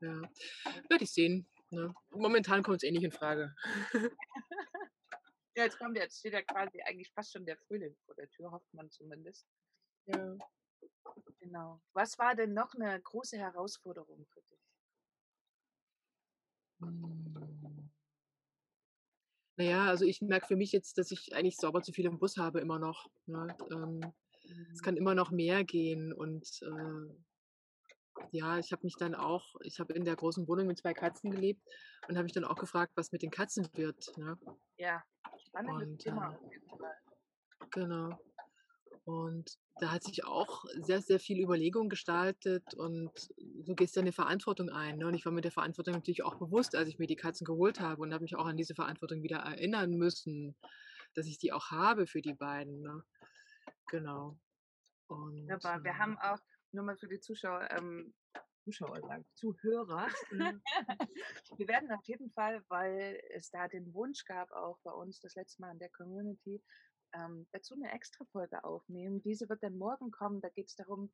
Ja. 0.00 0.20
Werde 0.88 1.04
ich 1.04 1.12
sehen, 1.12 1.46
ne? 1.70 1.94
Momentan 2.10 2.62
kommt 2.62 2.78
es 2.78 2.82
eh 2.82 2.90
nicht 2.90 3.04
in 3.04 3.12
Frage. 3.12 3.54
Ja, 5.56 5.64
jetzt 5.64 5.76
kommt 5.78 5.98
jetzt 5.98 6.18
steht 6.18 6.32
ja 6.32 6.40
quasi 6.42 6.80
eigentlich 6.80 7.12
fast 7.12 7.32
schon 7.32 7.44
der 7.44 7.58
Frühling 7.58 7.94
vor 8.06 8.14
der 8.14 8.28
Tür, 8.30 8.50
hofft 8.52 8.72
man 8.72 8.90
zumindest. 8.90 9.46
Ja. 10.06 10.36
Genau. 11.40 11.82
Was 11.92 12.18
war 12.18 12.34
denn 12.36 12.52
noch 12.54 12.74
'ne 12.74 13.00
große 13.02 13.36
Herausforderung 13.38 14.26
für 14.26 14.42
dich? 14.42 14.58
Hm. 16.80 17.92
Na 19.58 19.64
ja, 19.64 19.84
also 19.86 20.04
ich 20.06 20.22
merke 20.22 20.46
für 20.46 20.56
mich 20.56 20.72
jetzt, 20.72 20.96
dass 20.96 21.10
ich 21.10 21.34
eigentlich 21.34 21.58
sauber 21.58 21.82
zu 21.82 21.92
viel 21.92 22.06
im 22.06 22.18
Bus 22.18 22.38
habe 22.38 22.60
immer 22.60 22.78
noch, 22.78 23.10
ne? 23.26 23.54
Ähm, 23.70 24.14
es 24.74 24.80
Mhm. 24.80 24.82
kann 24.82 24.96
immer 24.96 25.14
noch 25.14 25.30
mehr 25.30 25.64
gehen 25.64 26.12
und, 26.12 26.62
äh 26.62 27.14
ja, 28.34 28.58
ich 28.58 28.72
habe 28.72 28.80
mich 28.84 28.96
dann 28.96 29.14
auch 29.14 29.56
ich 29.62 29.78
habe 29.78 29.92
in 29.92 30.04
der 30.06 30.16
großen 30.16 30.48
Wohnung 30.48 30.66
mit 30.66 30.78
2 30.78 30.94
Katzen 30.94 31.30
gelebt 31.30 31.62
und 32.08 32.16
habe 32.16 32.24
mich 32.24 32.32
dann 32.32 32.44
auch 32.46 32.56
gefragt, 32.58 32.92
was 32.96 33.12
mit 33.12 33.22
den 33.22 33.30
Katzen 33.30 33.68
wird, 33.74 34.16
ne? 34.16 34.38
Ja, 34.78 35.04
spannendes 35.52 35.94
Und, 35.96 35.98
Thema 35.98 36.30
äh 36.30 36.38
Fall. 36.78 36.96
genau. 37.72 38.18
Und 39.04 39.58
da 39.78 39.92
hat 39.92 40.04
sich 40.04 40.24
auch 40.24 40.64
sehr, 40.74 41.02
sehr 41.02 41.20
viel 41.20 41.40
Überlegung 41.42 41.88
gestaltet 41.90 42.74
und 42.74 43.12
du 43.38 43.74
gehst 43.74 43.96
ja 43.96 44.02
'ne 44.02 44.12
Verantwortung 44.12 44.70
ein, 44.70 44.98
ne? 44.98 45.06
Und 45.08 45.14
ich 45.14 45.24
war 45.26 45.32
mir 45.32 45.42
der 45.42 45.52
Verantwortung 45.52 45.94
natürlich 45.94 46.24
auch 46.24 46.36
bewusst, 46.36 46.76
als 46.76 46.88
ich 46.88 46.98
mir 46.98 47.08
die 47.08 47.16
Katzen 47.16 47.44
geholt 47.46 47.80
habe 47.80 48.02
und 48.02 48.12
habe 48.14 48.22
mich 48.24 48.36
auch 48.36 48.46
an 48.46 48.56
diese 48.58 48.74
Verantwortung 48.76 49.22
wieder 49.24 49.38
erinnern 49.38 49.92
müssen, 49.92 50.56
dass 51.14 51.26
ich 51.28 51.38
die 51.38 51.52
auch 51.52 51.70
habe 51.72 52.06
für 52.08 52.22
die 52.22 52.34
beiden, 52.34 52.82
ne? 52.82 53.04
Genau. 53.88 54.38
Und, 55.08 55.48
Wunderbar. 55.48 55.82
Wir 55.84 55.98
ähm 55.98 55.98
haben 55.98 56.18
auch 56.18 56.38
nur 56.72 56.84
mal 56.84 56.96
für 56.96 57.08
die 57.08 57.20
Zuschauer, 57.20 57.68
ähm 57.70 58.14
Zuschauer 58.64 59.02
sage 59.02 59.22
ich, 59.22 59.34
Zuhörer. 59.34 60.08
Mhm. 60.30 60.62
Wir 61.58 61.68
werden 61.68 61.90
auf 61.92 62.06
jeden 62.06 62.30
Fall, 62.32 62.64
weil 62.68 63.20
es 63.30 63.50
da 63.50 63.68
den 63.68 63.92
Wunsch 63.94 64.24
gab, 64.24 64.50
auch 64.52 64.78
bei 64.84 64.92
uns 64.92 65.20
das 65.20 65.34
letzte 65.34 65.62
Mal 65.62 65.72
in 65.72 65.78
der 65.80 65.90
Community, 65.90 66.62
ähm, 67.14 67.48
dazu 67.52 67.76
'ne 67.76 67.92
Extrafolge 67.92 68.64
aufnehmen. 68.64 69.22
Diese 69.22 69.48
wird 69.48 69.62
dann 69.62 69.76
morgen 69.76 70.10
kommen. 70.10 70.40
Da 70.40 70.48
geht's 70.50 70.76
darum, 70.76 71.12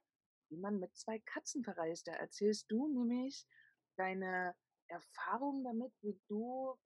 wie 0.51 0.59
man 0.59 0.79
mit 0.79 0.97
2 0.97 1.21
Katzen 1.21 1.65
verreist. 1.65 2.07
Da 2.09 2.13
erzählst 2.15 2.71
du 2.71 2.89
nämlich 2.89 3.47
deine 3.97 4.55
Erfahrungen 4.89 5.65
damit, 5.65 5.93
wie 6.03 6.21
du 6.29 6.77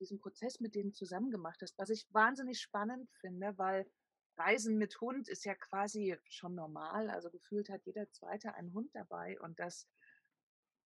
diesen 0.00 0.20
Prozess 0.20 0.60
mit 0.60 0.74
denen 0.74 0.94
zusammen 0.94 1.30
gemacht 1.30 1.60
hast, 1.62 1.78
was 1.78 1.90
ich 1.90 2.06
wahnsinnig 2.12 2.60
spannend 2.60 3.10
finde, 3.20 3.58
weil 3.58 3.90
Reisen 4.38 4.76
mit 4.78 5.00
Hund 5.00 5.28
ist 5.28 5.44
ja 5.44 5.54
quasi 5.54 6.16
schon 6.28 6.54
normal. 6.54 7.08
Also, 7.10 7.30
gefühlt 7.30 7.68
hat 7.70 7.86
jeder 7.86 8.10
2. 8.10 8.54
einen 8.54 8.72
Hund 8.74 8.90
dabei 8.94 9.40
und 9.40 9.58
das 9.60 9.84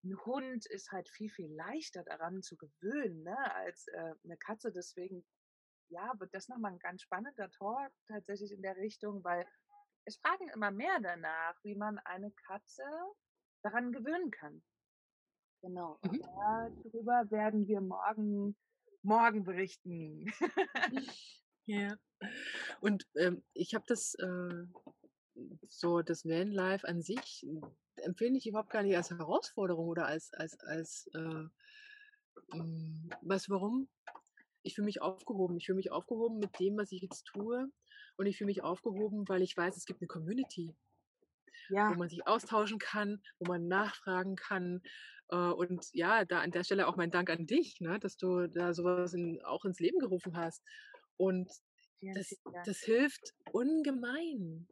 'n 0.05 0.17
Hund 0.25 0.65
ist 0.67 0.93
halt 0.93 1.09
viel, 1.11 1.29
viel 1.31 1.53
leichter 1.55 2.03
daran 2.05 2.43
zu 2.43 2.57
gewöhnen, 2.57 3.23
ne, 3.23 3.55
als, 3.55 3.87
äh, 3.89 4.15
'ne 4.23 4.37
Katze. 4.39 4.73
Deswegen, 4.73 5.27
ja, 5.89 6.15
wird 6.19 6.35
das 6.35 6.49
noch 6.49 6.59
mal 6.59 6.73
'n 6.73 6.79
ganz 6.81 7.03
spannender 7.03 7.51
Talk 7.51 7.93
tatsächlich 8.09 8.53
in 8.53 8.63
der 8.63 8.77
Richtung, 8.77 9.25
weil 9.25 9.47
es 10.05 10.19
fragen 10.19 10.49
immer 10.51 10.71
mehr 10.73 11.01
danach, 11.03 11.57
wie 11.65 11.77
man 11.77 11.99
eine 12.01 12.33
Katze 12.33 12.85
daran 13.63 13.93
gewöhnen 13.93 14.31
kann. 14.31 14.63
Genau, 15.63 15.99
und 16.03 16.19
Mhm. 16.23 16.75
darüber 16.85 17.31
werden 17.31 17.67
wir 17.69 17.81
morgen 17.83 18.57
morgen 19.03 19.45
berichten. 19.45 20.27
Ja. 21.69 21.99
Und, 22.81 23.07
ähm, 23.17 23.43
ich 23.55 23.75
habe 23.75 23.85
das, 23.89 24.15
äh 24.17 24.67
so 25.69 26.03
das 26.03 26.25
Vanlife 26.27 26.87
an 26.89 27.03
sich 27.03 27.47
empfinde 27.97 28.39
ich 28.39 28.47
überhaupt 28.49 28.71
gar 28.71 28.83
nicht 28.83 28.97
als 28.97 29.11
Herausforderung 29.11 29.89
oder 29.89 30.07
als 30.07 30.33
als 30.35 30.59
als, 30.61 31.09
äh 31.15 31.45
hm, 32.53 33.11
weißt 33.23 33.49
du 33.49 33.53
warum? 33.53 33.89
Ich 34.63 34.75
fühle 34.77 34.87
mich 34.87 35.03
aufgehoben. 35.03 35.57
Ich 35.59 35.67
fühle 35.67 35.77
mich 35.77 35.93
aufgehoben 35.93 36.39
mit 36.41 36.59
dem, 36.61 36.77
was 36.79 36.93
ich 36.93 37.03
jetzt 37.03 37.25
tue 37.27 37.69
und 38.19 38.27
ich 38.27 38.39
fühle 38.39 38.47
mich 38.49 38.63
aufgehoben, 38.65 39.29
weil 39.29 39.43
ich 39.43 39.57
weiß, 39.57 39.77
es 39.77 39.87
gibt 39.87 40.03
'ne 40.03 40.09
Community 40.09 40.77
wo 41.87 41.95
Ja. 41.95 41.97
man 41.97 42.09
sich 42.09 42.27
austauschen 42.27 42.79
kann, 42.79 43.23
wo 43.39 43.47
man 43.47 43.67
nachfragen 43.67 44.37
kann. 44.37 44.83
Äh, 45.29 45.37
und 45.37 45.89
ja, 45.93 46.25
da 46.25 46.41
an 46.41 46.51
der 46.53 46.65
Stelle 46.65 46.87
auch 46.87 46.97
mein 46.97 47.11
Dank 47.11 47.31
an 47.31 47.47
dich, 47.47 47.81
ne, 47.81 47.99
dass 47.99 48.17
du 48.17 48.47
da 48.49 48.73
so 48.75 48.85
was 48.85 49.15
in 49.15 49.43
auch 49.45 49.65
ins 49.65 49.81
Leben 49.81 49.99
gerufen 49.99 50.37
hast. 50.37 50.63
Und 51.17 51.51
Vielen, 52.01 52.23
das 52.23 52.41
vielen 52.45 52.53
Dank. 52.55 52.73
das 52.73 52.81
hilft 52.81 53.35
ungemein, 53.53 54.69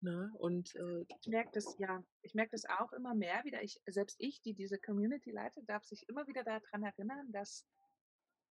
ne? 0.00 0.32
Und, 0.38 0.74
äh 0.76 1.04
Ich 1.08 1.28
merke 1.28 1.50
das 1.52 1.76
ja. 1.78 2.04
Ich 2.22 2.34
merke 2.34 2.50
das 2.52 2.64
auch 2.66 2.92
immer 2.92 3.14
mehr 3.14 3.44
wieder. 3.44 3.62
Ich 3.62 3.80
selbst 3.86 4.16
ich, 4.18 4.40
die 4.42 4.54
diese 4.54 4.78
Community 4.78 5.30
leitet, 5.30 5.68
darf 5.68 5.84
sich 5.84 6.08
immer 6.08 6.26
wieder 6.26 6.44
da 6.44 6.60
dran 6.60 6.82
erinnern, 6.82 7.30
dass 7.32 7.66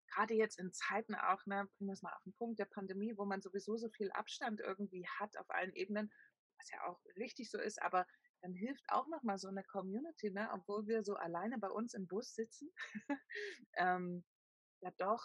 grade 0.08 0.34
jetzt 0.34 0.58
in 0.58 0.72
Zeiten 0.72 1.14
auch, 1.14 1.46
ne, 1.46 1.68
bringen 1.76 1.88
wir's 1.90 2.02
mal 2.02 2.12
auf 2.14 2.26
'n 2.26 2.34
Punkt, 2.34 2.58
der 2.58 2.66
Pandemie, 2.66 3.14
wo 3.16 3.24
man 3.24 3.40
sowieso 3.42 3.76
so 3.76 3.88
viel 3.90 4.10
Abstand 4.12 4.60
irgendwie 4.60 5.06
hat 5.08 5.36
auf 5.38 5.50
allen 5.50 5.72
Ebenen, 5.74 6.10
was 6.58 6.70
ja 6.70 6.84
auch 6.86 7.00
richtig 7.16 7.50
so 7.50 7.58
ist, 7.58 7.80
aber 7.82 8.06
dann 8.42 8.54
hilft 8.54 8.84
auch 8.88 9.08
noch 9.08 9.22
mal 9.22 9.38
so 9.38 9.50
'ne 9.50 9.64
Community, 9.64 10.30
ne, 10.32 10.50
obwohl 10.52 10.86
wir 10.86 11.04
so 11.04 11.14
alleine 11.14 11.58
bei 11.58 11.68
uns 11.70 11.94
im 11.94 12.06
Bus 12.08 12.34
sitzen, 12.34 12.70
ähm, 13.76 14.24
ja 14.80 14.92
doch, 14.98 15.22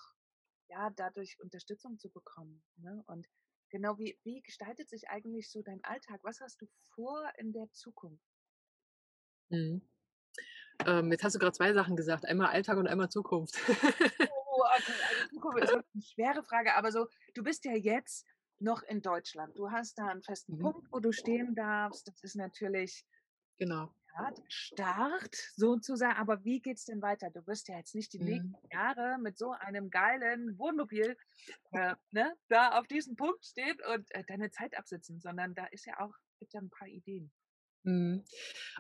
ja, 0.70 0.90
dadurch 0.92 1.40
Unterstützung 1.42 1.98
zu 2.00 2.10
bekommen, 2.12 2.64
ne? 2.78 3.04
Und 3.08 3.28
genau, 3.70 3.98
wie 4.00 4.20
wie 4.24 4.42
gestaltet 4.42 4.90
sich 4.90 5.10
eigentlich 5.10 5.52
so 5.52 5.62
dein 5.64 5.84
Alltag? 5.84 6.22
Was 6.24 6.42
hast 6.42 6.62
du 6.62 6.68
vor 6.96 7.32
in 7.38 7.54
der 7.54 7.72
Zukunft? 7.72 8.20
Mhm. 9.52 9.82
Ähm, 10.86 11.12
jetzt 11.12 11.24
hast 11.24 11.36
du 11.36 11.40
grad 11.40 11.56
2 11.56 11.74
Sachen 11.74 11.96
gesagt, 11.96 12.26
einmal 12.26 12.50
Alltag 12.50 12.78
und 12.78 12.88
einmal 12.88 13.10
Zukunft. 13.10 13.56
Oh, 14.26 14.64
okay, 14.80 15.00
also 15.10 15.24
Zukunft 15.34 15.60
ist 15.64 15.74
wirklich 15.74 15.94
'ne 15.96 16.02
schwere 16.02 16.44
Frage, 16.44 16.76
aber 16.76 16.92
so, 16.92 17.08
du 17.34 17.44
bist 17.44 17.66
ja 17.66 17.74
jetzt 17.76 18.26
noch 18.60 18.82
in 18.84 19.02
Deutschland. 19.02 19.58
Du 19.58 19.72
hast 19.72 19.98
da 19.98 20.10
'n 20.12 20.22
festen 20.24 20.58
Mhm. 20.58 20.58
Punkt, 20.58 20.88
wo 20.92 21.00
du 21.00 21.12
stehen 21.12 21.56
darfst. 21.56 22.08
Das 22.08 22.24
ist 22.24 22.36
natürlich 22.36 23.04
Genau. 23.60 23.94
Der 24.26 24.44
Start 24.50 25.36
sozusa 25.56 26.14
aber 26.18 26.44
wie 26.46 26.62
geht's 26.62 26.86
denn 26.86 27.02
weiter? 27.02 27.30
Du 27.32 27.46
wirst 27.48 27.68
ja 27.70 27.78
jetzt 27.78 27.96
nicht 27.96 28.14
die 28.14 28.20
nächsten 28.22 28.48
Mhm. 28.48 28.58
Jahre 28.72 29.18
mit 29.20 29.38
so 29.38 29.52
einem 29.52 29.90
geilen 29.90 30.58
Wohnmobil, 30.60 31.18
äh, 31.74 31.96
ne, 32.12 32.34
da 32.50 32.80
auf 32.80 32.88
diesem 32.88 33.16
Punkt 33.18 33.46
stehen 33.46 33.78
und, 33.94 34.14
äh, 34.16 34.24
deine 34.28 34.52
Zeit 34.52 34.78
absitzen, 34.78 35.22
sondern 35.22 35.56
da 35.56 35.66
ist 35.68 35.86
ja 35.88 36.00
auch 36.02 36.14
gibt 36.40 36.54
ja 36.54 36.62
'n 36.62 36.70
paar 36.72 36.88
Ideen. 36.88 37.32
Mhm. 37.86 38.24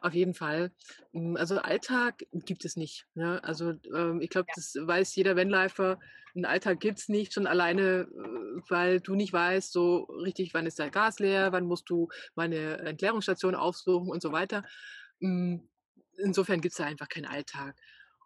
Auf 0.01 0.13
jeden 0.13 0.33
Fall. 0.33 0.71
Hm, 1.13 1.37
also 1.37 1.57
Alltag 1.59 2.25
gibt 2.33 2.65
es 2.65 2.75
nicht, 2.75 3.07
ne? 3.15 3.43
Also, 3.43 3.73
ähm, 3.95 4.21
ich 4.21 4.29
glaube, 4.29 4.49
Ja. 4.49 4.55
das 4.55 4.75
weiß 4.79 5.15
jeder 5.15 5.35
Vanlifer. 5.35 5.99
'N 6.35 6.45
Alltag 6.45 6.79
gibt's 6.79 7.09
nicht, 7.09 7.33
schon 7.33 7.47
alleine, 7.47 8.07
äh, 8.11 8.61
weil 8.69 8.99
du 9.01 9.15
nicht 9.15 9.33
weißt 9.33 9.71
so 9.71 10.03
richtig, 10.23 10.53
wann 10.53 10.65
ist 10.67 10.79
dein 10.79 10.91
Gas 10.91 11.19
leer, 11.19 11.51
wann 11.51 11.65
musst 11.65 11.89
du 11.89 12.09
mal 12.35 12.49
'ne 12.49 12.79
Entleerungsstation 12.79 13.55
aufsuchen 13.55 14.09
und 14.09 14.21
so 14.21 14.31
weiter. 14.31 14.63
Hm, 15.21 15.67
insofern 16.17 16.61
gibt's 16.61 16.77
da 16.77 16.85
einfach 16.85 17.09
keinen 17.09 17.25
Alltag. 17.25 17.79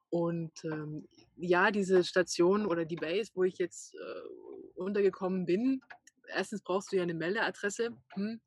Und, 0.10 0.51
ähm, 0.65 1.08
ja, 1.38 1.71
diese 1.71 2.04
Station 2.04 2.65
oder 2.65 2.86
die 2.86 2.97
Base, 2.97 3.32
wo 3.34 3.43
ich 3.43 3.58
jetzt, 3.58 3.95
äh, 3.95 4.21
untergekommen 4.75 5.45
bin 5.45 5.82
1. 6.34 6.63
brauchst 6.63 6.91
du 6.91 6.97
ja 6.97 7.06
'ne 7.06 7.13
Meldeadresse, 7.13 7.97
hm, 8.13 8.41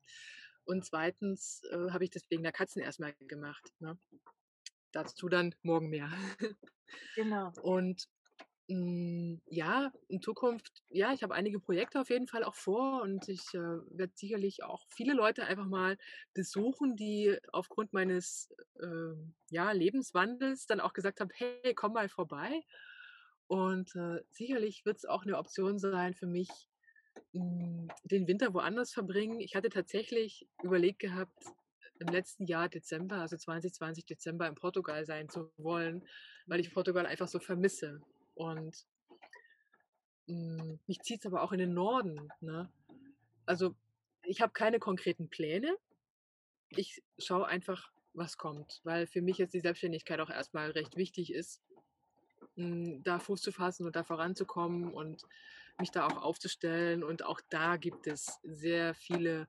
und 0.65 0.85
2. 0.85 1.63
äh, 1.71 1.91
habe 1.91 2.03
ich 2.05 2.11
das 2.11 2.23
wegen 2.29 2.43
der 2.43 2.51
Katzen 2.51 2.81
erst 2.81 2.99
mal 2.99 3.13
gemacht, 3.19 3.73
ne? 3.79 3.99
Dazu 4.93 5.29
dann 5.29 5.55
morgen 5.63 5.89
mehr. 5.89 6.11
Genau. 7.17 7.55
Und, 7.63 8.05
ja, 9.47 9.91
in 10.07 10.21
Zukunft 10.21 10.81
ja, 10.89 11.13
ich 11.13 11.21
habe 11.23 11.35
einige 11.35 11.59
Projekte 11.59 12.01
auf 12.01 12.09
jeden 12.09 12.27
Fall 12.27 12.43
auch 12.43 12.55
vor 12.55 13.01
und 13.03 13.27
ich, 13.29 13.53
äh, 13.53 13.59
werde 13.59 14.13
sicherlich 14.15 14.63
auch 14.63 14.87
viele 14.89 15.13
Leute 15.13 15.45
einfach 15.45 15.67
mal 15.67 15.97
besuchen, 16.33 16.95
die 16.95 17.37
aufgrund 17.51 17.93
meines, 17.93 18.49
ähm, 18.81 19.35
ja, 19.51 19.71
Lebenswandels 19.71 20.65
dann 20.65 20.79
auch 20.79 20.93
gesagt 20.93 21.19
haben: 21.21 21.29
„Hey, 21.33 21.75
komm 21.75 21.93
mal 21.93 22.09
vorbei.“ 22.09 22.61
Und, 23.47 23.95
äh, 23.95 24.21
sicherlich 24.31 24.85
wird's 24.85 25.05
auch 25.05 25.25
'ne 25.25 25.37
Option 25.37 25.77
sein 25.79 26.13
für 26.15 26.27
mich, 26.27 26.69
hm, 27.33 27.89
den 28.05 28.27
Winter 28.27 28.53
woanders 28.55 28.93
verbringen. 28.93 29.39
Ich 29.41 29.55
hatte 29.55 29.69
tatsächlich 29.69 30.49
überlegt 30.61 30.99
gehabt, 30.99 31.55
im 31.99 32.09
letzten 32.09 32.45
Jahr 32.45 32.69
Dezember, 32.69 33.17
also 33.21 33.37
2020 33.37 34.05
Dezember 34.05 34.47
in 34.47 34.55
Portugal 34.55 35.05
sein 35.05 35.29
zu 35.29 35.53
wollen, 35.57 36.05
weil 36.47 36.59
ich. 36.61 36.73
Portugal 36.73 37.05
einfach 37.07 37.27
so 37.29 37.39
vermisse. 37.39 38.03
Und 38.35 38.85
hm, 40.27 40.79
mich 40.87 41.01
zieht's 41.01 41.25
aber 41.25 41.41
auch 41.41 41.51
in 41.51 41.59
den 41.59 41.73
Norden, 41.73 42.29
ne? 42.41 42.71
Also, 43.45 43.75
ich 44.23 44.41
habe 44.41 44.53
keine 44.53 44.79
konkreten 44.79 45.29
Pläne. 45.29 45.77
Ich 46.69 47.03
schaue 47.19 47.47
einfach, 47.47 47.91
was 48.13 48.37
kommt, 48.37 48.81
weil 48.83 49.07
für 49.07 49.21
mich 49.21 49.37
jetzt 49.37 49.53
die 49.53 49.59
Selbstständigkeit 49.59 50.19
auch 50.19 50.29
erst 50.29 50.53
mal 50.53 50.71
recht 50.71 50.95
wichtig 50.95 51.33
ist, 51.33 51.61
hm, 52.55 53.03
da 53.03 53.19
Fuß 53.19 53.41
zu 53.41 53.51
fassen 53.51 53.85
und 53.85 53.95
da 53.95 54.03
voranzukommen 54.03 54.93
und 54.93 55.23
mich 55.77 55.91
da 55.91 56.07
auch 56.07 56.21
aufzustellen. 56.21 57.03
Und 57.03 57.23
auch 57.23 57.41
da 57.49 57.77
gibt 57.77 58.07
es 58.07 58.39
sehr 58.43 58.95
viele 58.95 59.47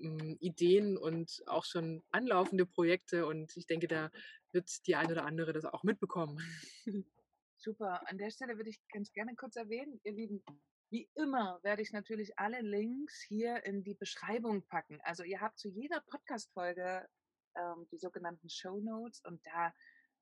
hm, 0.00 0.36
Ideen 0.40 0.96
und 0.96 1.42
auch 1.46 1.64
schon 1.64 2.02
anlaufende 2.10 2.66
Projekte 2.66 3.26
und 3.26 3.56
ich 3.56 3.66
denke, 3.66 3.88
da 3.88 4.10
wird 4.52 4.86
die 4.86 4.96
eine 4.96 5.12
oder 5.12 5.24
andere 5.24 5.52
das 5.52 5.64
auch 5.64 5.82
mitbekommen. 5.82 6.40
Super. 7.62 8.02
An 8.08 8.18
der 8.18 8.30
Stelle 8.30 8.56
würde 8.56 8.70
ich 8.70 8.80
ganz 8.92 9.12
gerne 9.12 9.36
kurz 9.36 9.54
erwähnen, 9.54 10.00
ihr 10.02 10.12
Lieben, 10.12 10.42
wie 10.90 11.08
immer 11.14 11.60
werde 11.62 11.80
ich 11.80 11.92
natürlich 11.92 12.36
alle 12.36 12.60
Links 12.60 13.22
hier 13.22 13.64
in 13.64 13.84
die 13.84 13.94
Beschreibung 13.94 14.66
packen. 14.66 15.00
Also 15.02 15.22
ihr 15.22 15.40
habt 15.40 15.58
zu 15.58 15.68
jeder 15.68 16.00
Podcast-Folge 16.00 17.08
ähm, 17.56 17.86
die 17.92 17.98
sogenannten 17.98 18.50
Show 18.50 18.80
Notes 18.80 19.20
und 19.24 19.40
da 19.46 19.72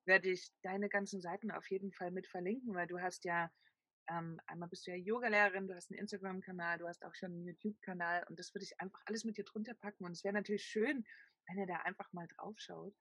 werde 0.05 0.31
ich 0.31 0.53
deine 0.62 0.90
ganzen 0.90 1.22
Seiten 1.22 1.50
auf 1.50 1.68
jeden 1.70 1.92
Fall 1.92 2.11
mit 2.11 2.26
verlinken, 2.26 2.74
weil 2.74 2.87
du 2.87 3.00
hast 3.00 3.24
ja 3.24 3.50
ähm, 4.11 4.38
einmal 4.46 4.68
bist 4.68 4.87
du 4.87 4.90
ja 4.90 4.96
Yogalehrerin, 4.98 5.66
du 5.66 5.74
hast 5.74 5.90
einen 5.90 6.00
Instagram-Kanal, 6.00 6.79
du 6.79 6.88
hast 6.88 7.05
auch 7.05 7.14
schon 7.14 7.33
einen 7.33 7.46
YouTube-Kanal 7.46 8.24
und 8.29 8.38
das 8.38 8.53
würde 8.55 8.64
ich 8.64 8.79
einfach 8.81 9.00
alles 9.07 9.24
mit 9.24 9.38
dir 9.38 9.44
drunter 9.44 9.74
packen. 9.74 10.05
Und 10.05 10.12
es 10.12 10.24
wäre 10.24 10.35
natürlich 10.35 10.64
schön, 10.64 11.07
wenn 11.46 11.59
ihr 11.59 11.66
da 11.66 11.76
einfach 11.79 12.12
mal 12.12 12.29
drauf 12.37 12.59
schaut. 12.59 12.94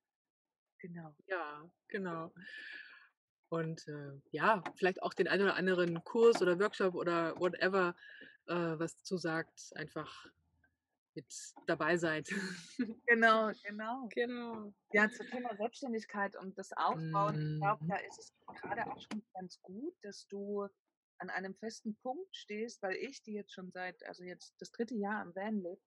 Genau. 0.79 1.13
Ja, 1.27 1.69
genau. 1.89 2.31
Und 3.49 3.87
äh, 3.87 4.11
ja, 4.31 4.63
vielleicht 4.75 5.01
auch 5.01 5.13
den 5.13 5.27
einen 5.27 5.43
oder 5.43 5.55
anderen 5.55 6.03
Kurs 6.03 6.41
oder 6.41 6.59
Workshop 6.59 6.93
oder 6.93 7.39
whatever, 7.39 7.95
äh, 8.47 8.53
was 8.53 8.95
dazu 8.95 9.17
sagt, 9.17 9.71
einfach 9.75 10.27
mit 11.15 11.25
dabei 11.65 11.97
seid. 11.97 12.29
Genau, 13.07 13.51
genau. 13.63 14.07
Genau. 14.13 14.73
Ja, 14.93 15.09
zum 15.09 15.25
Thema 15.27 15.55
Selbstständigkeit 15.55 16.35
und 16.35 16.57
das 16.57 16.71
Aufbauen, 16.73 17.55
ich 17.55 17.59
glaube, 17.59 17.85
da 17.87 17.95
ist 17.97 18.19
es 18.19 18.33
gerade 18.61 18.85
auch 18.89 18.99
schon 18.99 19.23
ganz 19.33 19.59
gut, 19.61 19.95
dass 20.03 20.27
du 20.27 20.67
an 21.17 21.29
einem 21.29 21.55
festen 21.55 21.95
Punkt 21.97 22.33
stehst, 22.35 22.81
weil 22.81 22.95
ich, 22.95 23.21
die 23.23 23.33
jetzt 23.33 23.51
schon 23.51 23.71
seit, 23.71 24.05
also 24.05 24.23
jetzt 24.23 24.55
das 24.59 24.71
dritte 24.71 24.95
Jahr 24.95 25.21
am 25.21 25.35
Van 25.35 25.61
lebt, 25.61 25.83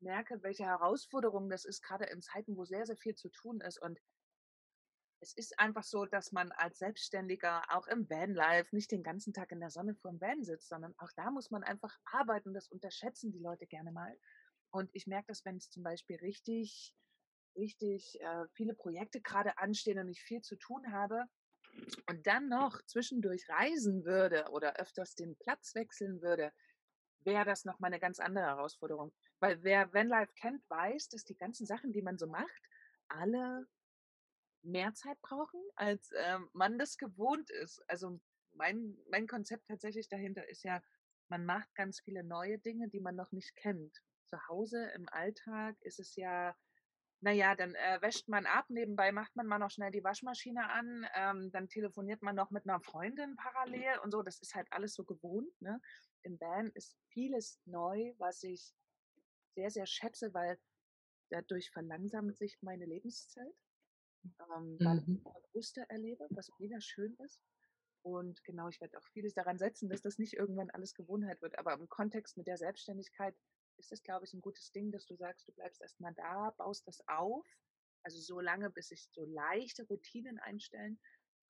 merke, 0.00 0.42
welche 0.42 0.64
Herausforderung 0.64 1.48
das 1.48 1.64
ist, 1.64 1.82
gerade 1.82 2.04
in 2.04 2.22
Zeiten, 2.22 2.56
wo 2.56 2.64
sehr, 2.64 2.86
sehr 2.86 2.96
viel 2.96 3.14
zu 3.14 3.30
tun 3.30 3.60
ist. 3.60 3.80
Und 3.82 3.98
es 5.20 5.32
ist 5.34 5.58
einfach 5.58 5.82
so, 5.82 6.04
dass 6.04 6.32
man 6.32 6.52
als 6.52 6.78
Selbstständiger 6.78 7.62
auch 7.70 7.86
im 7.86 8.08
Vanlife 8.08 8.74
nicht 8.74 8.90
den 8.90 9.02
ganzen 9.02 9.32
Tag 9.32 9.50
in 9.52 9.60
der 9.60 9.70
Sonne 9.70 9.94
vor 9.94 10.10
dem 10.10 10.20
Van 10.20 10.44
sitzt, 10.44 10.68
sondern 10.68 10.94
auch 10.98 11.10
da 11.16 11.30
muss 11.30 11.50
man 11.50 11.64
einfach 11.64 11.96
arbeiten. 12.04 12.52
Das 12.52 12.68
unterschätzen 12.68 13.32
die 13.32 13.38
Leute 13.38 13.66
gerne 13.66 13.92
mal. 13.92 14.16
Und 14.70 14.90
ich 14.92 15.06
merke 15.06 15.28
das, 15.28 15.44
wenn 15.44 15.56
es 15.56 15.70
zum 15.70 15.82
Beispiel 15.82 16.16
richtig, 16.16 16.94
richtig 17.56 18.20
äh, 18.20 18.44
viele 18.52 18.74
Projekte 18.74 19.20
gerade 19.20 19.56
anstehen 19.58 19.98
und 19.98 20.08
ich 20.08 20.20
viel 20.22 20.42
zu 20.42 20.56
tun 20.56 20.92
habe, 20.92 21.26
und 22.08 22.26
dann 22.26 22.48
noch 22.48 22.80
zwischendurch 22.86 23.48
reisen 23.48 24.04
würde 24.04 24.46
oder 24.50 24.76
öfters 24.76 25.14
den 25.14 25.36
Platz 25.36 25.74
wechseln 25.74 26.22
würde, 26.22 26.52
wäre 27.24 27.44
das 27.44 27.64
nochmal 27.64 27.90
eine 27.90 28.00
ganz 28.00 28.20
andere 28.20 28.46
Herausforderung. 28.46 29.12
Weil 29.40 29.62
wer 29.62 29.92
Vanlife 29.92 30.32
kennt, 30.34 30.62
weiß, 30.70 31.08
dass 31.08 31.24
die 31.24 31.36
ganzen 31.36 31.66
Sachen, 31.66 31.92
die 31.92 32.02
man 32.02 32.18
so 32.18 32.26
macht, 32.26 32.62
alle 33.08 33.66
mehr 34.66 34.94
Zeit 34.94 35.20
brauchen, 35.22 35.60
als 35.74 36.10
ähm, 36.16 36.48
man 36.52 36.78
das 36.78 36.96
gewohnt 36.98 37.50
ist. 37.50 37.82
Also 37.88 38.20
mein, 38.52 38.96
mein 39.10 39.26
Konzept 39.26 39.66
tatsächlich 39.68 40.08
dahinter 40.08 40.48
ist 40.48 40.64
ja, 40.64 40.82
man 41.28 41.44
macht 41.44 41.74
ganz 41.74 42.00
viele 42.00 42.22
neue 42.24 42.58
Dinge, 42.58 42.88
die 42.88 43.00
man 43.00 43.16
noch 43.16 43.32
nicht 43.32 43.54
kennt. 43.56 44.02
Zu 44.26 44.38
Hause 44.48 44.90
im 44.94 45.08
Alltag 45.08 45.76
ist 45.80 46.00
es 46.00 46.16
ja 46.16 46.54
naja, 47.20 47.54
dann 47.54 47.74
äh, 47.74 48.00
wäscht 48.02 48.28
man 48.28 48.46
ab, 48.46 48.66
nebenbei 48.68 49.10
macht 49.10 49.34
man 49.36 49.46
mal 49.46 49.58
noch 49.58 49.70
schnell 49.70 49.90
die 49.90 50.04
Waschmaschine 50.04 50.70
an, 50.70 51.06
ähm, 51.14 51.50
dann 51.50 51.68
telefoniert 51.68 52.22
man 52.22 52.36
noch 52.36 52.50
mit 52.50 52.68
einer 52.68 52.80
Freundin 52.80 53.36
parallel 53.36 53.98
und 54.02 54.10
so. 54.10 54.22
Das 54.22 54.38
ist 54.38 54.54
halt 54.54 54.70
alles 54.70 54.94
so 54.94 55.04
gewohnt. 55.04 55.50
Ne? 55.60 55.80
Im 56.22 56.38
Band 56.38 56.74
ist 56.76 56.96
vieles 57.08 57.60
neu, 57.64 58.12
was 58.18 58.42
ich 58.42 58.74
sehr, 59.54 59.70
sehr 59.70 59.86
schätze, 59.86 60.34
weil 60.34 60.58
dadurch 61.30 61.70
verlangsamt 61.70 62.36
sich 62.36 62.58
meine 62.60 62.84
Lebenszeit, 62.84 63.54
ähm, 64.40 64.76
weil 64.80 64.98
ich 64.98 65.06
mhm. 65.06 65.22
bewusster 65.52 65.82
erlebe, 65.88 66.26
was 66.30 66.50
mega 66.58 66.80
schön 66.80 67.14
ist. 67.24 67.40
Und 68.02 68.44
genau, 68.44 68.68
ich 68.68 68.80
werde 68.80 68.96
auch 68.98 69.06
vieles 69.12 69.34
daran 69.34 69.58
setzen, 69.58 69.88
dass 69.88 70.00
das 70.00 70.18
nicht 70.18 70.34
irgendwann 70.34 70.70
alles 70.70 70.94
Gewohnheit 70.94 71.42
wird. 71.42 71.58
Aber 71.58 71.74
im 71.74 71.88
Kontext 71.88 72.36
mit 72.36 72.46
der 72.46 72.56
Selbstständigkeit 72.56 73.34
ist 73.78 73.92
es, 73.92 74.02
glaube 74.02 74.24
ich, 74.24 74.32
ein 74.32 74.40
gutes 74.40 74.70
Ding, 74.70 74.92
dass 74.92 75.06
du 75.06 75.16
sagst, 75.16 75.48
du 75.48 75.52
bleibst 75.52 75.80
erstmal 75.80 76.14
da, 76.14 76.54
baust 76.56 76.86
das 76.86 77.02
auf. 77.08 77.44
Also 78.04 78.20
so 78.20 78.40
lange, 78.40 78.70
bis 78.70 78.88
sich 78.88 79.08
so 79.10 79.24
leichte 79.24 79.84
Routinen 79.88 80.38
einstellen, 80.38 81.00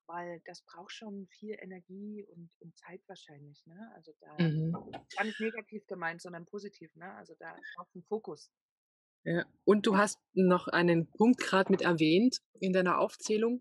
weil 0.07 0.41
das 0.47 0.62
braucht 0.62 0.93
schon 0.93 1.27
viel 1.27 1.57
Energie 1.61 2.25
und, 2.25 2.51
und 2.61 2.77
Zeit 2.79 3.03
wahrscheinlich. 3.07 3.65
Ne? 3.67 3.93
Also 3.95 4.15
da 4.21 4.43
mhm. 4.43 4.73
gar 5.15 5.25
nicht 5.25 5.41
negativ 5.41 5.87
gemeint, 5.87 6.23
sondern 6.23 6.47
positiv. 6.47 6.95
Ne? 6.97 7.12
Also 7.17 7.35
da 7.39 7.55
braucht 7.77 7.95
ein 7.95 8.03
Fokus. 8.05 8.51
Ja. 9.27 9.45
Und 9.65 9.87
du 9.87 9.97
hast 9.97 10.21
noch 10.35 10.69
einen 10.69 11.09
Punkt 11.11 11.41
gerade 11.41 11.73
mit 11.73 11.83
erwähnt 11.83 12.39
in 12.61 12.73
deiner 12.73 12.99
Aufzählung, 12.99 13.61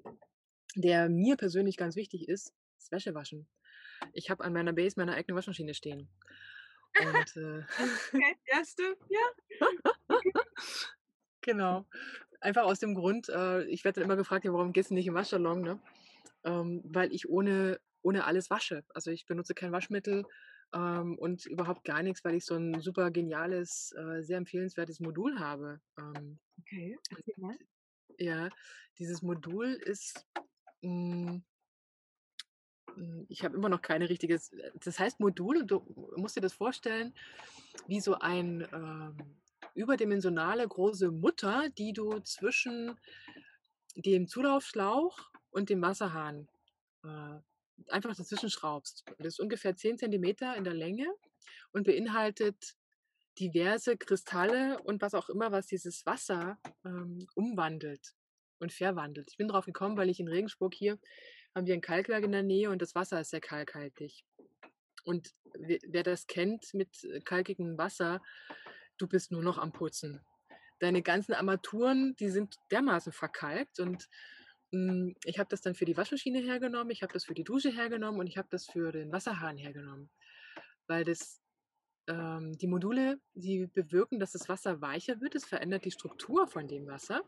der 0.75 1.09
mir 1.09 1.37
persönlich 1.37 1.75
ganz 1.75 1.95
wichtig 1.95 2.29
ist, 2.29 2.53
das 2.77 2.91
Wäschewaschen. 2.91 3.47
Ich 4.13 4.29
habe 4.29 4.43
an 4.43 4.53
meiner 4.53 4.73
Base 4.73 4.93
meine 4.97 5.15
eigene 5.15 5.35
Waschmaschine 5.35 5.73
stehen. 5.73 6.07
Und, 6.99 7.35
äh, 7.37 7.63
okay, 8.13 8.35
erste, 8.45 8.95
ja. 9.09 9.59
genau. 11.41 11.87
Einfach 12.41 12.63
aus 12.63 12.77
dem 12.77 12.93
Grund, 12.93 13.29
äh, 13.29 13.63
ich 13.63 13.83
werde 13.83 14.01
dann 14.01 14.09
immer 14.09 14.17
gefragt, 14.17 14.45
ja, 14.45 14.53
warum 14.53 14.71
gehst 14.71 14.91
du 14.91 14.93
nicht 14.93 15.07
im 15.07 15.15
Waschsalon, 15.15 15.61
ne? 15.61 15.79
Ähm, 16.43 16.83
weil 16.85 17.11
ich 17.11 17.27
ohne, 17.27 17.79
ohne 18.03 18.25
alles 18.25 18.51
wasche. 18.51 18.83
Also 18.93 19.09
ich 19.09 19.25
benutze 19.25 19.55
kein 19.55 19.71
Waschmittel 19.71 20.25
ähm, 20.75 21.17
und 21.17 21.45
überhaupt 21.45 21.85
gar 21.85 22.03
nichts, 22.03 22.23
weil 22.25 22.35
ich 22.35 22.45
so 22.45 22.55
ein 22.55 22.81
super 22.81 23.09
geniales, 23.09 23.93
äh, 23.97 24.21
sehr 24.21 24.37
empfehlenswertes 24.37 24.99
Modul 24.99 25.39
habe. 25.39 25.79
Ähm, 25.97 26.39
okay, 26.59 26.97
erzähl 27.09 27.35
mal. 27.37 27.57
Ja, 28.17 28.49
dieses 28.99 29.21
Modul 29.21 29.67
ist, 29.67 30.25
mh, 30.81 31.31
hm, 31.31 31.43
hm, 32.95 33.25
ich 33.29 33.43
habe 33.43 33.55
immer 33.55 33.69
noch 33.69 33.81
keine 33.81 34.09
richtiges, 34.09 34.51
äh, 34.53 34.71
das 34.83 34.99
heißt 34.99 35.19
Modul, 35.19 35.65
du 35.65 36.13
musst 36.17 36.35
dir 36.35 36.41
das 36.41 36.53
vorstellen, 36.53 37.13
wie 37.87 38.01
so 38.01 38.15
ein 38.19 38.67
ähm, 38.73 39.17
überdimensionale 39.75 40.67
große 40.67 41.11
Mutter, 41.11 41.69
die 41.77 41.93
du 41.93 42.19
zwischen 42.19 42.99
dem 43.95 44.27
Zulaufschlauch 44.27 45.31
und 45.51 45.69
dem 45.69 45.81
Wasserhahn 45.81 46.49
äh, 47.03 47.39
einfach 47.87 48.15
dazwischen 48.15 48.49
schraubst. 48.49 49.03
Das 49.17 49.27
ist 49.27 49.39
ungefähr 49.39 49.75
10 49.75 49.97
cm 49.97 50.23
in 50.57 50.63
der 50.63 50.73
Länge 50.73 51.07
und 51.71 51.85
beinhaltet 51.85 52.75
diverse 53.39 53.97
Kristalle 53.97 54.79
und 54.83 55.01
was 55.01 55.13
auch 55.13 55.29
immer, 55.29 55.51
was 55.51 55.67
dieses 55.67 56.05
Wasser 56.05 56.57
ähm, 56.85 57.27
umwandelt 57.35 58.13
und 58.59 58.71
verwandelt. 58.71 59.27
Ich 59.29 59.37
bin 59.37 59.47
drauf 59.47 59.65
gekommen, 59.65 59.97
weil 59.97 60.09
ich 60.09 60.19
in 60.19 60.27
Regensburg 60.27 60.73
hier 60.73 60.97
haben 61.53 61.67
wir 61.67 61.73
ein 61.73 61.81
Kalkwerk 61.81 62.23
in 62.23 62.31
der 62.31 62.43
Nähe 62.43 62.69
und 62.69 62.81
das 62.81 62.95
Wasser 62.95 63.21
ist 63.21 63.29
sehr 63.29 63.41
kalkhaltig. 63.41 64.25
Und 65.03 65.33
wer 65.53 66.03
das 66.03 66.27
kennt 66.27 66.73
mit 66.73 67.03
äh, 67.03 67.21
kalkigem 67.21 67.77
Wasser, 67.77 68.21
du 68.97 69.07
bist 69.07 69.31
nur 69.31 69.43
noch 69.43 69.57
am 69.57 69.71
Putzen. 69.71 70.21
Deine 70.79 71.01
ganzen 71.01 71.33
Armaturen, 71.33 72.15
die 72.17 72.29
sind 72.29 72.55
dermaßen 72.71 73.13
verkalkt 73.13 73.79
und 73.79 74.09
ich 75.23 75.39
habe 75.39 75.49
das 75.49 75.61
dann 75.61 75.75
für 75.75 75.85
die 75.85 75.97
Waschmaschine 75.97 76.39
hergenommen, 76.39 76.91
ich 76.91 77.03
habe 77.03 77.13
das 77.13 77.25
für 77.25 77.33
die 77.33 77.43
Dusche 77.43 77.69
hergenommen 77.69 78.19
und 78.19 78.27
ich 78.27 78.37
habe 78.37 78.47
das 78.51 78.65
für 78.65 78.91
den 78.91 79.11
Wasserhahn 79.11 79.57
hergenommen. 79.57 80.09
Weil 80.87 81.03
das, 81.03 81.41
ähm, 82.07 82.57
die 82.57 82.67
Module, 82.67 83.19
die 83.33 83.67
bewirken, 83.67 84.19
dass 84.19 84.31
das 84.31 84.49
Wasser 84.49 84.81
weicher 84.81 85.21
wird, 85.21 85.35
es 85.35 85.45
verändert 85.45 85.85
die 85.85 85.91
Struktur 85.91 86.47
von 86.47 86.67
dem 86.67 86.87
Wasser 86.87 87.23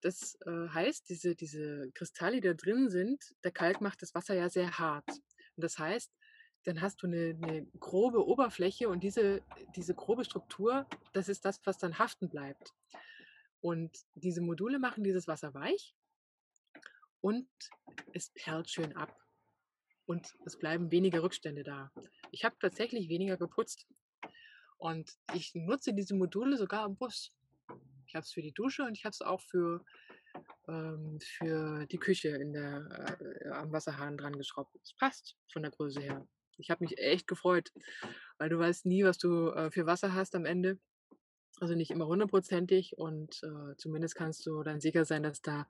das 0.00 0.38
äh, 0.46 0.68
heißt, 0.68 1.08
diese, 1.08 1.34
diese 1.34 1.90
Kristalle, 1.92 2.40
die 2.40 2.48
da 2.48 2.54
drin 2.54 2.88
sind, 2.88 3.34
der 3.44 3.50
Kalk 3.50 3.80
macht 3.80 4.02
das 4.02 4.14
Wasser 4.14 4.34
ja 4.34 4.48
sehr 4.48 4.78
hart. 4.78 5.08
Und 5.10 5.64
das 5.64 5.78
heißt, 5.78 6.12
dann 6.64 6.80
hast 6.80 7.02
du 7.02 7.06
eine, 7.06 7.36
eine, 7.42 7.66
grobe 7.80 8.26
Oberfläche 8.26 8.88
und 8.88 9.02
diese, 9.02 9.42
diese 9.74 9.94
grobe 9.94 10.24
Struktur, 10.24 10.86
das 11.12 11.28
ist 11.28 11.44
das, 11.44 11.60
was 11.64 11.78
dann 11.78 11.98
haften 11.98 12.28
bleibt. 12.28 12.74
Und 13.60 13.96
diese 14.14 14.40
Module 14.40 14.78
machen 14.78 15.02
dieses 15.02 15.26
Wasser 15.26 15.54
weich 15.54 15.94
und 17.20 17.48
es 18.12 18.30
perlt 18.34 18.70
schön 18.70 18.94
ab. 18.96 19.14
Und 20.06 20.34
es 20.46 20.58
bleiben 20.58 20.90
weniger 20.90 21.22
Rückstände 21.22 21.64
da. 21.64 21.92
Ich 22.30 22.44
habe 22.44 22.56
tatsächlich 22.58 23.08
weniger 23.08 23.36
geputzt. 23.36 23.86
Und 24.78 25.10
ich 25.34 25.54
nutze 25.54 25.92
diese 25.92 26.14
Module 26.14 26.56
sogar 26.56 26.84
am 26.84 26.96
Bus. 26.96 27.34
Ich 28.06 28.14
habe 28.14 28.24
es 28.24 28.32
für 28.32 28.40
die 28.40 28.52
Dusche 28.52 28.84
und 28.84 28.96
ich 28.96 29.04
habe 29.04 29.12
es 29.12 29.20
auch 29.20 29.42
für, 29.42 29.84
ähm, 30.66 31.18
für 31.20 31.84
die 31.86 31.98
Küche 31.98 32.30
in 32.30 32.54
der, 32.54 33.18
äh, 33.20 33.48
am 33.50 33.70
Wasserhahn 33.70 34.16
dran 34.16 34.32
geschraubt. 34.32 34.74
Es 34.82 34.94
passt 34.94 35.36
von 35.52 35.62
der 35.62 35.72
Größe 35.72 36.00
her. 36.00 36.26
Ich 36.56 36.70
habe 36.70 36.84
mich 36.84 36.96
echt 36.98 37.26
gefreut, 37.26 37.70
weil 38.38 38.48
du 38.48 38.58
weißt 38.58 38.86
nie, 38.86 39.04
was 39.04 39.18
du 39.18 39.50
äh, 39.50 39.70
für 39.70 39.84
Wasser 39.84 40.14
hast 40.14 40.34
am 40.34 40.46
Ende. 40.46 40.78
Also 41.60 41.74
nicht 41.74 41.90
immer 41.90 42.06
hundertprozentig 42.06 42.98
und 42.98 43.42
äh, 43.42 43.76
zumindest 43.76 44.14
kannst 44.14 44.46
du 44.46 44.62
dann 44.62 44.80
sicher 44.80 45.04
sein, 45.04 45.22
dass 45.22 45.42
da 45.42 45.66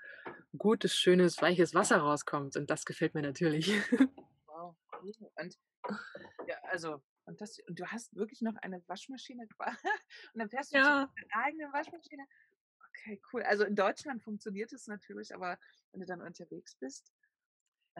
gutes, 0.56 0.94
schönes, 0.94 1.40
weiches 1.40 1.74
Wasser 1.74 1.98
rauskommt. 1.98 2.56
Und 2.56 2.68
das 2.70 2.84
gefällt 2.84 3.14
mir 3.14 3.22
natürlich. 3.22 3.72
Wow, 4.46 4.74
cool. 5.00 5.12
Und 5.36 5.56
ja, 6.46 6.56
also 6.70 7.00
Und, 7.26 7.40
das, 7.40 7.58
und 7.68 7.78
du 7.78 7.86
hast 7.86 8.14
wirklich 8.16 8.40
noch 8.40 8.56
eine 8.56 8.82
Waschmaschine 8.88 9.46
und 10.32 10.38
dann 10.40 10.48
fährst 10.50 10.72
du 10.72 10.78
ja. 10.78 11.08
mit 11.14 11.30
deiner 11.32 11.44
eigenen 11.44 11.72
Waschmaschine. 11.72 12.24
Okay, 12.88 13.20
cool. 13.32 13.42
Also 13.42 13.64
in 13.64 13.76
Deutschland 13.76 14.22
funktioniert 14.22 14.72
es 14.72 14.86
natürlich, 14.86 15.34
aber 15.34 15.58
wenn 15.92 16.00
du 16.00 16.06
dann 16.06 16.22
unterwegs 16.22 16.74
bist. 16.76 17.12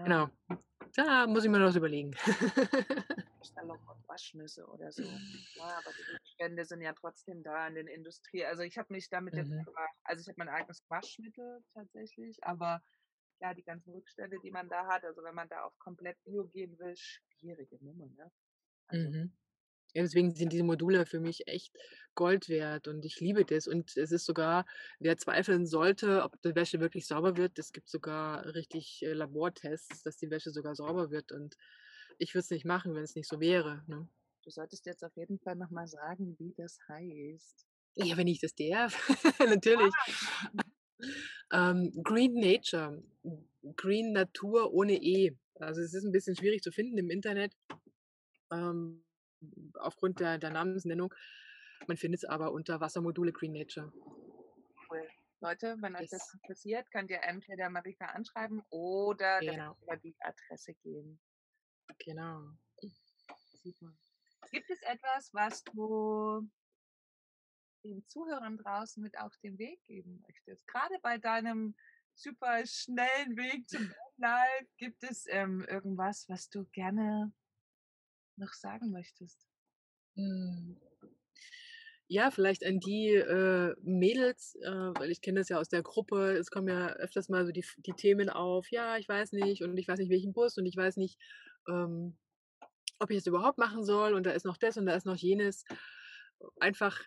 Genau. 0.05 0.29
Ähm, 0.51 0.59
da 0.95 1.27
muss 1.27 1.45
ich 1.45 1.51
mir 1.51 1.59
noch 1.59 1.69
was 1.69 1.77
überlegen. 1.77 2.15
und 3.63 4.09
Waschnüsse 4.09 4.67
oder 4.67 4.91
so. 4.93 5.03
Ja, 5.03 5.79
aber 5.79 5.93
die 5.93 6.13
Rückstände 6.13 6.65
sind 6.65 6.81
ja 6.81 6.93
trotzdem 6.93 7.43
da 7.43 7.67
in 7.69 7.75
den 7.75 7.87
Industrie. 7.87 8.45
Also 8.45 8.63
ich 8.63 8.79
habe 8.79 8.93
mich 8.93 9.09
damit 9.09 9.35
mhm. 9.35 9.41
jetzt, 9.41 9.69
also 10.05 10.21
ich 10.21 10.29
habe 10.29 10.39
mein 10.39 10.49
eigenes 10.49 10.83
Waschmittel 10.89 11.63
tatsächlich, 11.75 12.43
aber 12.43 12.83
ja, 13.41 13.55
die 13.55 13.63
ganzen 13.63 13.93
Rückstände, 13.93 14.39
die 14.43 14.51
man 14.51 14.69
da 14.69 14.87
hat, 14.87 15.05
also 15.05 15.23
wenn 15.23 15.35
man 15.35 15.49
da 15.49 15.63
auf 15.63 15.79
komplett 15.79 16.17
Bio 16.25 16.45
gehen 16.47 16.79
will, 16.79 16.97
schwierige 16.97 17.83
Nummer, 17.85 18.07
ne? 18.17 18.31
Also, 18.89 19.11
mhm. 19.11 19.33
Ja, 19.95 20.03
deswegen 20.03 20.35
sind 20.35 20.53
diese 20.53 20.65
Module 20.65 21.07
für 21.07 21.21
mich 21.21 21.47
echt 21.49 21.73
Gold 22.15 22.49
wert 22.49 22.89
und 22.89 23.05
ich 23.05 23.21
liebe 23.21 23.45
das. 23.45 23.67
Und 23.67 23.97
es 23.97 24.13
ist 24.13 24.27
sogar, 24.27 24.67
wer 24.99 25.17
zweifeln 25.17 25.67
sollte, 25.67 26.23
ob 26.25 26.41
die 26.43 26.55
Wäsche 26.55 26.81
wirklich 26.81 27.07
sauber 27.07 27.37
wird, 27.37 27.59
es 27.59 27.73
gibt 27.73 27.89
sogar 27.89 28.45
richtig 28.55 29.03
äh, 29.03 29.13
Labortests, 29.13 30.03
dass 30.03 30.17
die 30.17 30.31
Wäsche 30.31 30.51
sogar 30.51 30.75
sauber 30.75 31.11
wird. 31.11 31.33
Und 31.33 31.57
ich 32.19 32.35
würde 32.35 32.41
es 32.41 32.51
nicht 32.51 32.65
machen, 32.65 32.95
wenn 32.95 33.05
es 33.05 33.15
nicht 33.15 33.29
so 33.29 33.41
wäre. 33.41 33.83
Ne? 33.87 34.09
Du 34.43 34.51
solltest 34.51 34.87
jetzt 34.87 35.05
auf 35.05 35.17
jeden 35.17 35.39
Fall 35.39 35.57
nochmal 35.57 35.87
sagen, 35.87 36.37
wie 36.39 36.53
das 36.57 36.79
heißt. 36.89 37.67
Ja, 37.95 38.17
wenn 38.17 38.29
ich 38.29 38.41
das 38.41 38.55
darf, 38.55 39.09
natürlich. 39.41 39.93
Ah. 40.57 40.63
ähm, 41.71 41.93
Green 42.03 42.35
Nature, 42.35 43.03
Green 43.77 44.13
Natur 44.13 44.73
ohne 44.73 44.95
E. 44.95 45.37
Also 45.55 45.81
es 45.81 45.95
ist 45.95 46.05
ein 46.05 46.13
bisschen 46.13 46.37
schwierig 46.37 46.63
zu 46.63 46.73
finden 46.73 46.99
im 46.99 47.11
Internet. 47.11 47.53
Ähm, 48.51 49.05
aufgrund 49.75 50.21
der, 50.21 50.39
der 50.39 50.51
Namensnennung. 50.51 51.13
Man 51.87 51.97
findet 51.97 52.23
es 52.23 52.29
aber 52.29 52.53
unter 52.53 52.81
Wassermodule 52.81 53.33
Green 53.33 53.53
Nature. 53.53 53.93
Cool. 54.91 55.07
Leute, 55.41 55.77
wenn 55.81 55.95
euch 55.95 56.11
das 56.11 56.35
interessiert, 56.35 56.91
könnt 56.91 57.11
ihr 57.11 57.23
entweder 57.23 57.71
Marika 57.71 58.07
anschreiben 58.07 58.63
oder 58.71 59.39
genau. 59.41 59.77
über 59.83 59.97
die 59.97 60.17
Adresse 60.21 60.75
gehen. 60.83 61.21
Genau. 62.05 62.43
Super. 63.63 63.93
Gibt 64.51 64.71
es 64.71 64.83
etwas, 64.83 65.33
was 65.33 65.63
du 65.65 66.49
den 67.85 68.05
Zuhörern 68.09 68.57
draußen 68.57 69.03
mit 69.03 69.17
auf 69.19 69.37
den 69.39 69.59
Weg 69.59 69.85
geben 69.85 70.21
möchtest? 70.27 70.67
Gerade 70.67 70.99
bei 71.03 71.19
deinem 71.19 71.77
super 72.15 72.67
schnellen 72.67 73.37
Weg 73.37 73.69
zum 73.69 73.93
Live, 74.17 74.69
gibt 74.77 75.05
es 75.05 75.27
ähm, 75.29 75.65
irgendwas, 75.69 76.29
was 76.29 76.49
du 76.49 76.65
gerne 76.73 77.33
noch 78.39 78.53
sagen 78.53 78.91
möchtest? 78.91 79.47
Hm. 80.15 80.77
Ja, 82.11 82.31
vielleicht 82.31 82.65
an 82.65 82.81
die 82.81 83.09
äh, 83.15 83.75
Mädels, 83.83 84.55
äh, 84.63 84.71
weil 84.71 85.11
ich 85.11 85.21
kenne 85.21 85.41
das 85.41 85.51
ja 85.51 85.59
aus 85.59 85.69
der 85.69 85.83
Gruppe, 85.83 86.33
es 86.39 86.51
kommen 86.51 86.69
ja 86.69 86.89
öfters 86.95 87.29
mal 87.29 87.45
so 87.45 87.53
die, 87.53 87.65
die 87.79 87.93
Themen 87.93 88.31
auf, 88.31 88.71
ja, 88.71 88.97
ich 88.97 89.07
weiß 89.07 89.33
nicht 89.33 89.63
und 89.63 89.77
ich 89.77 89.87
weiß 89.87 89.99
nicht 89.99 90.11
welchen 90.11 90.33
Bus 90.33 90.57
und 90.57 90.65
ich 90.65 90.77
weiß 90.77 90.97
nicht, 90.97 91.19
ähm, 91.69 92.17
ob 92.99 93.11
ich 93.11 93.19
es 93.19 93.27
überhaupt 93.27 93.59
machen 93.59 93.85
soll 93.85 94.15
und 94.15 94.25
da 94.25 94.31
ist 94.31 94.47
noch 94.47 94.57
das 94.57 94.79
und 94.79 94.87
da 94.87 94.95
ist 94.95 95.05
noch 95.05 95.17
jenes. 95.17 95.65
Einfach 96.61 96.99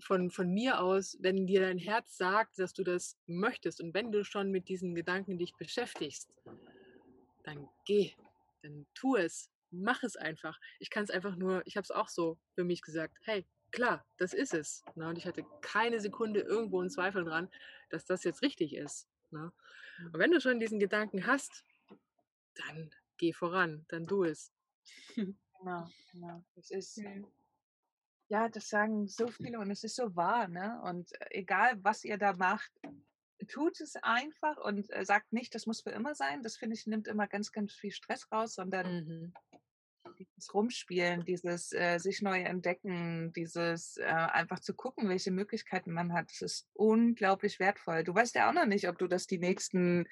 von, 0.00 0.30
von 0.30 0.50
mir 0.50 0.80
aus, 0.80 1.16
wenn 1.20 1.46
dir 1.46 1.60
dein 1.60 1.78
Herz 1.78 2.16
sagt, 2.16 2.58
dass 2.58 2.72
du 2.72 2.82
das 2.82 3.16
möchtest 3.26 3.80
und 3.80 3.94
wenn 3.94 4.10
du 4.10 4.24
schon 4.24 4.50
mit 4.50 4.68
diesen 4.68 4.94
Gedanken 4.94 5.38
dich 5.38 5.54
beschäftigst, 5.56 6.32
dann 7.44 7.68
geh, 7.86 8.12
dann 8.62 8.86
tu 8.94 9.16
es, 9.16 9.50
mach 9.70 10.02
es 10.02 10.16
einfach. 10.16 10.58
Ich 10.78 10.90
kann 10.90 11.04
es 11.04 11.10
einfach 11.10 11.36
nur, 11.36 11.62
ich 11.66 11.76
habe 11.76 11.84
es 11.84 11.90
auch 11.90 12.08
so 12.08 12.38
für 12.54 12.64
mich 12.64 12.82
gesagt, 12.82 13.16
hey, 13.22 13.46
klar, 13.70 14.04
das 14.18 14.32
ist 14.32 14.54
es. 14.54 14.84
Ne? 14.94 15.08
Und 15.08 15.18
ich 15.18 15.26
hatte 15.26 15.44
keine 15.60 16.00
Sekunde 16.00 16.40
irgendwo 16.40 16.80
einen 16.80 16.90
Zweifel 16.90 17.24
dran, 17.24 17.48
dass 17.90 18.04
das 18.04 18.24
jetzt 18.24 18.42
richtig 18.42 18.74
ist. 18.74 19.08
Ne? 19.30 19.52
Und 20.04 20.18
wenn 20.18 20.30
du 20.30 20.40
schon 20.40 20.60
diesen 20.60 20.80
Gedanken 20.80 21.26
hast, 21.26 21.64
dann 22.54 22.90
geh 23.16 23.32
voran, 23.32 23.84
dann 23.88 24.06
du 24.06 24.24
es. 24.24 24.52
Genau, 25.62 25.86
genau. 26.10 26.42
Das 26.54 26.70
ist, 26.70 27.02
ja, 28.28 28.48
das 28.48 28.70
sagen 28.70 29.06
so 29.06 29.28
viele 29.28 29.58
und 29.58 29.70
es 29.70 29.84
ist 29.84 29.96
so 29.96 30.16
wahr, 30.16 30.48
ne? 30.48 30.80
Und 30.84 31.12
äh, 31.20 31.26
egal, 31.32 31.84
was 31.84 32.02
ihr 32.02 32.16
da 32.16 32.32
macht, 32.32 32.72
tut 33.46 33.78
es 33.82 33.94
einfach 33.96 34.56
und 34.56 34.90
äh, 34.90 35.04
sagt 35.04 35.34
nicht, 35.34 35.54
das 35.54 35.66
muss 35.66 35.82
für 35.82 35.90
immer 35.90 36.14
sein. 36.14 36.42
Das 36.42 36.56
finde 36.56 36.76
ich 36.76 36.86
nimmt 36.86 37.06
immer 37.08 37.26
ganz, 37.26 37.52
ganz 37.52 37.74
viel 37.74 37.90
Stress 37.90 38.32
raus, 38.32 38.54
sondern 38.54 39.04
mhm 39.04 39.34
dieses 40.20 40.52
Rumspielen, 40.52 41.24
dieses 41.24 41.72
äh, 41.72 41.98
sich 41.98 42.22
neu 42.22 42.40
entdecken, 42.40 43.32
dieses 43.32 43.96
äh, 43.96 44.04
einfach 44.04 44.60
zu 44.60 44.74
gucken, 44.74 45.08
welche 45.08 45.30
Möglichkeiten 45.30 45.92
man 45.92 46.12
hat, 46.12 46.30
das 46.30 46.42
ist 46.42 46.68
unglaublich 46.74 47.58
wertvoll. 47.58 48.04
Du 48.04 48.14
weißt 48.14 48.34
ja 48.34 48.48
auch 48.48 48.52
noch 48.52 48.66
nicht, 48.66 48.88
ob 48.88 48.98
du 48.98 49.06
das 49.06 49.26
die 49.26 49.38
nächsten 49.38 50.06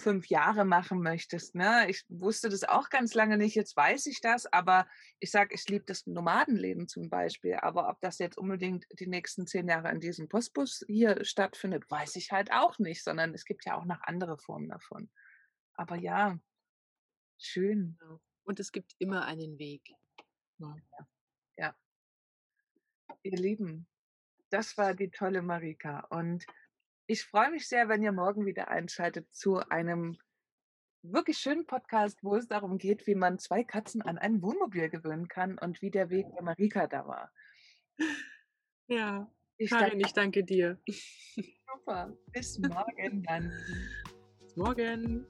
fünf 0.00 0.28
Jahre 0.28 0.64
machen 0.64 1.00
möchtest. 1.02 1.54
Ne? 1.54 1.88
Ich 1.88 2.04
wusste 2.08 2.48
das 2.48 2.64
auch 2.64 2.88
ganz 2.88 3.14
lange 3.14 3.36
nicht, 3.36 3.56
jetzt 3.56 3.76
weiß 3.76 4.06
ich 4.06 4.20
das, 4.20 4.46
aber 4.52 4.86
ich 5.18 5.30
sage, 5.30 5.54
ich 5.54 5.68
liebe 5.68 5.84
das 5.86 6.06
Nomadenleben 6.06 6.86
zum 6.86 7.08
Beispiel. 7.08 7.54
Aber 7.54 7.88
ob 7.88 8.00
das 8.00 8.18
jetzt 8.18 8.38
unbedingt 8.38 8.86
die 8.98 9.08
nächsten 9.08 9.46
zehn 9.46 9.68
Jahre 9.68 9.90
in 9.90 10.00
diesem 10.00 10.28
Postbus 10.28 10.84
hier 10.86 11.24
stattfindet, 11.24 11.90
weiß 11.90 12.16
ich 12.16 12.30
halt 12.30 12.52
auch 12.52 12.78
nicht, 12.78 13.02
sondern 13.02 13.34
es 13.34 13.44
gibt 13.44 13.64
ja 13.64 13.76
auch 13.76 13.84
noch 13.84 14.00
andere 14.02 14.38
Formen 14.38 14.68
davon. 14.68 15.10
Aber 15.74 15.96
ja, 15.96 16.38
schön. 17.38 17.98
Und 18.48 18.58
es 18.60 18.72
gibt 18.72 18.94
immer 18.98 19.26
einen 19.26 19.58
Weg. 19.58 19.94
Ja. 20.56 20.74
ja. 21.58 21.76
Ihr 23.22 23.36
Lieben, 23.36 23.86
das 24.48 24.78
war 24.78 24.94
die 24.94 25.10
tolle 25.10 25.42
Marika. 25.42 26.06
Und 26.08 26.46
ich 27.06 27.24
freue 27.24 27.50
mich 27.50 27.68
sehr, 27.68 27.90
wenn 27.90 28.02
ihr 28.02 28.12
morgen 28.12 28.46
wieder 28.46 28.68
einschaltet 28.68 29.28
zu 29.34 29.58
einem 29.68 30.16
wirklich 31.02 31.36
schönen 31.36 31.66
Podcast, 31.66 32.24
wo 32.24 32.36
es 32.36 32.48
darum 32.48 32.78
geht, 32.78 33.06
wie 33.06 33.14
man 33.14 33.38
zwei 33.38 33.64
Katzen 33.64 34.00
an 34.00 34.16
ein 34.16 34.40
Wohnmobil 34.40 34.88
gewöhnen 34.88 35.28
kann 35.28 35.58
und 35.58 35.82
wie 35.82 35.90
der 35.90 36.08
Weg 36.08 36.26
der 36.32 36.42
Marika 36.42 36.86
da 36.86 37.06
war. 37.06 37.30
Ja, 38.86 39.30
ich 39.58 39.68
Karin, 39.68 39.90
danke, 39.90 40.06
ich 40.06 40.12
danke 40.14 40.44
dir. 40.44 40.80
Super. 41.74 42.16
Bis 42.32 42.58
morgen 42.60 43.22
dann. 43.24 43.52
Bis 44.40 44.56
morgen. 44.56 45.26